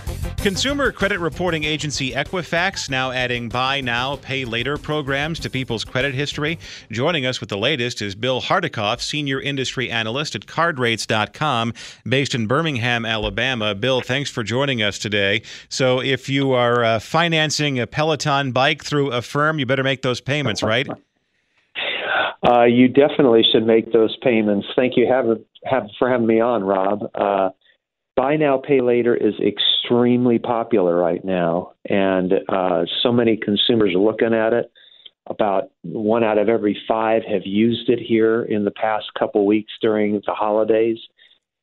Consumer 0.42 0.90
credit 0.90 1.18
reporting 1.18 1.64
agency 1.64 2.12
Equifax 2.12 2.88
now 2.88 3.10
adding 3.10 3.50
buy 3.50 3.82
now, 3.82 4.16
pay 4.16 4.46
later 4.46 4.78
programs 4.78 5.38
to 5.40 5.50
people's 5.50 5.84
credit 5.84 6.14
history. 6.14 6.58
Joining 6.90 7.26
us 7.26 7.40
with 7.40 7.50
the 7.50 7.58
latest 7.58 8.00
is 8.00 8.14
Bill 8.14 8.40
Hardikoff, 8.40 9.02
senior 9.02 9.38
industry 9.38 9.90
analyst 9.90 10.34
at 10.34 10.46
cardrates.com, 10.46 11.74
based 12.08 12.34
in 12.34 12.46
Birmingham, 12.46 13.04
Alabama. 13.04 13.74
Bill, 13.74 14.00
thanks 14.00 14.30
for 14.30 14.42
joining 14.42 14.82
us 14.82 14.98
today. 14.98 15.42
So, 15.68 16.00
if 16.00 16.30
you 16.30 16.52
are 16.52 16.84
uh, 16.84 17.00
financing 17.00 17.78
a 17.78 17.86
Peloton 17.86 18.52
bike 18.52 18.82
through 18.82 19.12
a 19.12 19.20
firm, 19.20 19.58
you 19.58 19.66
better 19.66 19.84
make 19.84 20.00
those 20.00 20.22
payments, 20.22 20.62
right? 20.62 20.88
Uh, 22.42 22.64
you 22.64 22.88
definitely 22.88 23.42
should 23.52 23.66
make 23.66 23.92
those 23.92 24.16
payments. 24.22 24.66
Thank 24.74 24.96
you 24.96 25.06
have, 25.06 25.26
have, 25.64 25.90
for 25.98 26.08
having 26.08 26.26
me 26.26 26.40
on, 26.40 26.64
Rob. 26.64 27.02
Uh, 27.14 27.50
buy 28.20 28.36
now, 28.36 28.58
pay 28.58 28.82
later 28.82 29.16
is 29.16 29.32
extremely 29.40 30.38
popular 30.38 30.94
right 30.94 31.24
now, 31.24 31.72
and 31.88 32.34
uh, 32.50 32.84
so 33.02 33.10
many 33.10 33.38
consumers 33.38 33.94
are 33.94 33.98
looking 33.98 34.34
at 34.34 34.52
it. 34.52 34.70
About 35.26 35.70
one 35.82 36.22
out 36.22 36.36
of 36.36 36.50
every 36.50 36.76
five 36.86 37.22
have 37.24 37.46
used 37.46 37.88
it 37.88 37.98
here 37.98 38.42
in 38.42 38.66
the 38.66 38.72
past 38.72 39.06
couple 39.18 39.46
weeks 39.46 39.72
during 39.80 40.20
the 40.26 40.34
holidays. 40.34 40.98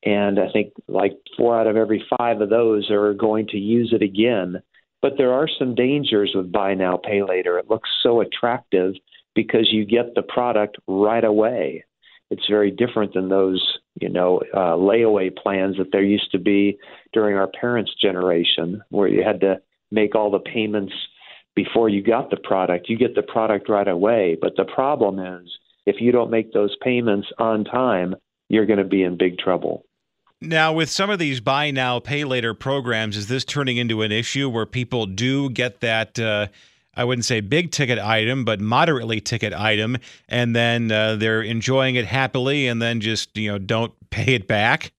And 0.03 0.39
I 0.39 0.51
think 0.51 0.73
like 0.87 1.13
four 1.37 1.59
out 1.59 1.67
of 1.67 1.75
every 1.75 2.03
five 2.17 2.41
of 2.41 2.49
those 2.49 2.89
are 2.89 3.13
going 3.13 3.45
to 3.49 3.57
use 3.57 3.93
it 3.93 4.01
again. 4.01 4.63
But 4.99 5.13
there 5.17 5.33
are 5.33 5.49
some 5.59 5.75
dangers 5.75 6.31
with 6.33 6.51
buy 6.51 6.73
now, 6.73 6.97
pay 6.97 7.21
later. 7.21 7.59
It 7.59 7.69
looks 7.69 7.89
so 8.01 8.21
attractive 8.21 8.93
because 9.35 9.67
you 9.71 9.85
get 9.85 10.15
the 10.15 10.23
product 10.23 10.77
right 10.87 11.23
away 11.23 11.83
it's 12.29 12.47
very 12.49 12.71
different 12.71 13.13
than 13.13 13.29
those 13.29 13.76
you 14.01 14.09
know 14.09 14.41
uh, 14.53 14.75
layaway 14.75 15.35
plans 15.35 15.77
that 15.77 15.91
there 15.91 16.03
used 16.03 16.31
to 16.31 16.39
be 16.39 16.77
during 17.13 17.35
our 17.35 17.47
parents' 17.47 17.91
generation, 18.01 18.81
where 18.89 19.07
you 19.07 19.23
had 19.23 19.41
to 19.41 19.59
make 19.91 20.15
all 20.15 20.31
the 20.31 20.39
payments 20.39 20.93
before 21.55 21.89
you 21.89 22.03
got 22.03 22.29
the 22.29 22.37
product. 22.37 22.89
You 22.89 22.97
get 22.97 23.15
the 23.15 23.23
product 23.23 23.69
right 23.69 23.87
away, 23.87 24.37
but 24.39 24.55
the 24.55 24.65
problem 24.65 25.19
is 25.19 25.49
if 25.85 26.01
you 26.01 26.11
don't 26.11 26.29
make 26.29 26.53
those 26.53 26.75
payments 26.83 27.27
on 27.39 27.63
time, 27.63 28.15
you're 28.49 28.65
going 28.65 28.79
to 28.79 28.85
be 28.85 29.03
in 29.03 29.17
big 29.17 29.37
trouble. 29.37 29.85
Now, 30.39 30.71
with 30.71 30.89
some 30.89 31.09
of 31.09 31.17
these 31.17 31.39
buy 31.39 31.71
now, 31.71 31.99
pay 31.99 32.23
later 32.23 32.53
programs, 32.53 33.17
is 33.17 33.27
this 33.27 33.43
turning 33.43 33.77
into 33.77 34.03
an 34.03 34.11
issue 34.11 34.49
where 34.49 34.67
people 34.67 35.07
do 35.07 35.49
get 35.49 35.79
that? 35.79 36.19
Uh, 36.19 36.47
I 36.97 37.03
wouldn't 37.03 37.25
say 37.25 37.39
big 37.41 37.71
ticket 37.71 37.99
item, 37.99 38.43
but 38.43 38.59
moderately 38.59 39.21
ticket 39.21 39.53
item, 39.53 39.97
and 40.27 40.55
then 40.55 40.91
uh, 40.91 41.15
they're 41.15 41.43
enjoying 41.43 41.95
it 41.95 42.05
happily, 42.05 42.67
and 42.67 42.81
then 42.81 42.99
just 42.99 43.37
you 43.37 43.51
know 43.51 43.59
don't 43.59 43.93
pay 44.09 44.33
it 44.33 44.47
back. 44.47 44.91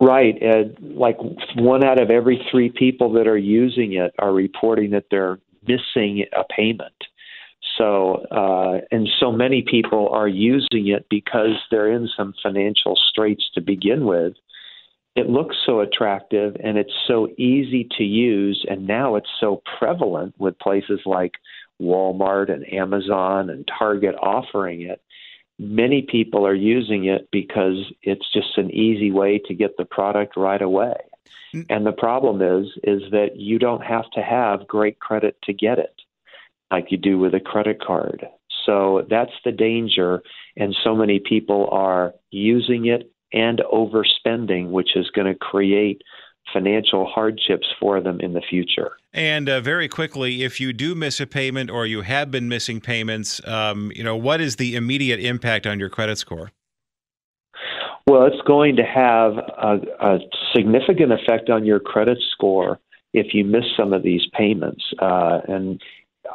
Right, 0.00 0.36
like 0.80 1.18
one 1.56 1.84
out 1.84 2.00
of 2.00 2.10
every 2.10 2.44
three 2.50 2.70
people 2.70 3.12
that 3.14 3.26
are 3.26 3.38
using 3.38 3.94
it 3.94 4.14
are 4.18 4.32
reporting 4.32 4.90
that 4.92 5.06
they're 5.10 5.38
missing 5.66 6.24
a 6.32 6.44
payment. 6.44 6.94
So, 7.76 8.24
uh, 8.30 8.80
and 8.90 9.08
so 9.20 9.30
many 9.30 9.64
people 9.68 10.08
are 10.10 10.28
using 10.28 10.88
it 10.88 11.06
because 11.10 11.56
they're 11.70 11.90
in 11.92 12.08
some 12.16 12.32
financial 12.42 12.96
straits 13.10 13.44
to 13.54 13.60
begin 13.60 14.04
with. 14.04 14.34
It 15.18 15.28
looks 15.28 15.56
so 15.66 15.80
attractive 15.80 16.56
and 16.62 16.78
it's 16.78 16.92
so 17.08 17.26
easy 17.36 17.88
to 17.98 18.04
use, 18.04 18.64
and 18.70 18.86
now 18.86 19.16
it's 19.16 19.30
so 19.40 19.60
prevalent 19.78 20.36
with 20.38 20.56
places 20.60 21.00
like 21.06 21.32
Walmart 21.82 22.52
and 22.52 22.72
Amazon 22.72 23.50
and 23.50 23.68
Target 23.78 24.14
offering 24.14 24.82
it. 24.82 25.02
Many 25.58 26.02
people 26.02 26.46
are 26.46 26.54
using 26.54 27.06
it 27.06 27.28
because 27.32 27.92
it's 28.00 28.32
just 28.32 28.58
an 28.58 28.70
easy 28.70 29.10
way 29.10 29.40
to 29.46 29.54
get 29.54 29.76
the 29.76 29.84
product 29.84 30.36
right 30.36 30.62
away. 30.62 30.94
Mm. 31.52 31.66
And 31.68 31.84
the 31.84 31.90
problem 31.90 32.40
is 32.40 32.68
is 32.84 33.02
that 33.10 33.34
you 33.34 33.58
don't 33.58 33.84
have 33.84 34.08
to 34.12 34.22
have 34.22 34.68
great 34.68 35.00
credit 35.00 35.36
to 35.46 35.52
get 35.52 35.80
it 35.80 35.96
like 36.70 36.92
you 36.92 36.96
do 36.96 37.18
with 37.18 37.34
a 37.34 37.40
credit 37.40 37.82
card. 37.82 38.24
So 38.64 39.04
that's 39.10 39.32
the 39.44 39.50
danger. 39.50 40.22
And 40.56 40.76
so 40.84 40.94
many 40.94 41.18
people 41.18 41.68
are 41.72 42.14
using 42.30 42.86
it 42.86 43.10
and 43.32 43.60
overspending, 43.72 44.70
which 44.70 44.96
is 44.96 45.10
going 45.10 45.26
to 45.26 45.34
create 45.34 46.02
financial 46.52 47.04
hardships 47.06 47.66
for 47.78 48.00
them 48.00 48.20
in 48.20 48.32
the 48.32 48.42
future. 48.48 48.92
And 49.12 49.48
uh, 49.48 49.60
very 49.60 49.88
quickly, 49.88 50.42
if 50.44 50.60
you 50.60 50.72
do 50.72 50.94
miss 50.94 51.20
a 51.20 51.26
payment 51.26 51.70
or 51.70 51.86
you 51.86 52.02
have 52.02 52.30
been 52.30 52.48
missing 52.48 52.80
payments, 52.80 53.46
um, 53.46 53.92
you 53.94 54.02
know 54.02 54.16
what 54.16 54.40
is 54.40 54.56
the 54.56 54.76
immediate 54.76 55.20
impact 55.20 55.66
on 55.66 55.78
your 55.78 55.88
credit 55.88 56.18
score? 56.18 56.52
Well, 58.06 58.24
it's 58.24 58.40
going 58.46 58.76
to 58.76 58.84
have 58.84 59.32
a, 59.36 59.80
a 60.00 60.18
significant 60.56 61.12
effect 61.12 61.50
on 61.50 61.66
your 61.66 61.78
credit 61.78 62.18
score 62.32 62.78
if 63.12 63.34
you 63.34 63.44
miss 63.44 63.64
some 63.76 63.92
of 63.92 64.02
these 64.02 64.22
payments. 64.32 64.82
Uh, 64.98 65.40
and 65.46 65.80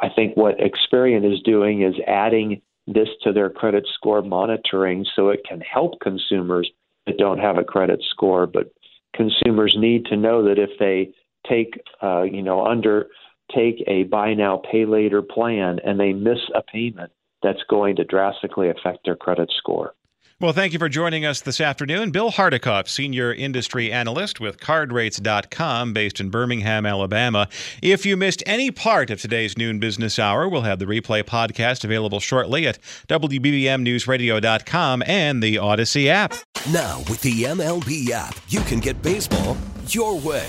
I 0.00 0.08
think 0.08 0.36
what 0.36 0.56
Experian 0.58 1.30
is 1.30 1.40
doing 1.42 1.82
is 1.82 1.94
adding 2.06 2.62
this 2.86 3.08
to 3.22 3.32
their 3.32 3.50
credit 3.50 3.86
score 3.94 4.22
monitoring 4.22 5.06
so 5.16 5.30
it 5.30 5.40
can 5.48 5.60
help 5.60 6.00
consumers 6.00 6.70
that 7.06 7.18
don't 7.18 7.38
have 7.38 7.58
a 7.58 7.64
credit 7.64 8.02
score. 8.10 8.46
But 8.46 8.72
consumers 9.14 9.76
need 9.78 10.06
to 10.06 10.16
know 10.16 10.42
that 10.44 10.58
if 10.58 10.70
they 10.78 11.12
take, 11.48 11.80
uh, 12.02 12.22
you 12.22 12.42
know, 12.42 12.66
under 12.66 13.08
take 13.54 13.84
a 13.86 14.04
buy 14.04 14.34
now 14.34 14.62
pay 14.70 14.86
later 14.86 15.22
plan 15.22 15.78
and 15.84 16.00
they 16.00 16.12
miss 16.12 16.38
a 16.54 16.62
payment, 16.62 17.12
that's 17.42 17.62
going 17.68 17.96
to 17.96 18.04
drastically 18.04 18.70
affect 18.70 19.04
their 19.04 19.16
credit 19.16 19.52
score. 19.56 19.94
Well, 20.40 20.52
thank 20.52 20.72
you 20.72 20.80
for 20.80 20.88
joining 20.88 21.24
us 21.24 21.40
this 21.40 21.60
afternoon. 21.60 22.10
Bill 22.10 22.32
Hardikoff, 22.32 22.88
Senior 22.88 23.32
Industry 23.32 23.92
Analyst 23.92 24.40
with 24.40 24.58
CardRates.com, 24.58 25.92
based 25.92 26.18
in 26.18 26.28
Birmingham, 26.28 26.84
Alabama. 26.84 27.48
If 27.80 28.04
you 28.04 28.16
missed 28.16 28.42
any 28.44 28.72
part 28.72 29.10
of 29.10 29.20
today's 29.20 29.56
noon 29.56 29.78
business 29.78 30.18
hour, 30.18 30.48
we'll 30.48 30.62
have 30.62 30.80
the 30.80 30.86
replay 30.86 31.22
podcast 31.22 31.84
available 31.84 32.18
shortly 32.18 32.66
at 32.66 32.80
WBBMNewsRadio.com 33.08 35.04
and 35.06 35.40
the 35.40 35.54
Audacy 35.54 36.08
app. 36.08 36.34
Now, 36.72 36.98
with 37.08 37.20
the 37.20 37.44
MLB 37.44 38.10
app, 38.10 38.36
you 38.48 38.58
can 38.62 38.80
get 38.80 39.00
baseball 39.02 39.56
your 39.86 40.18
way. 40.18 40.48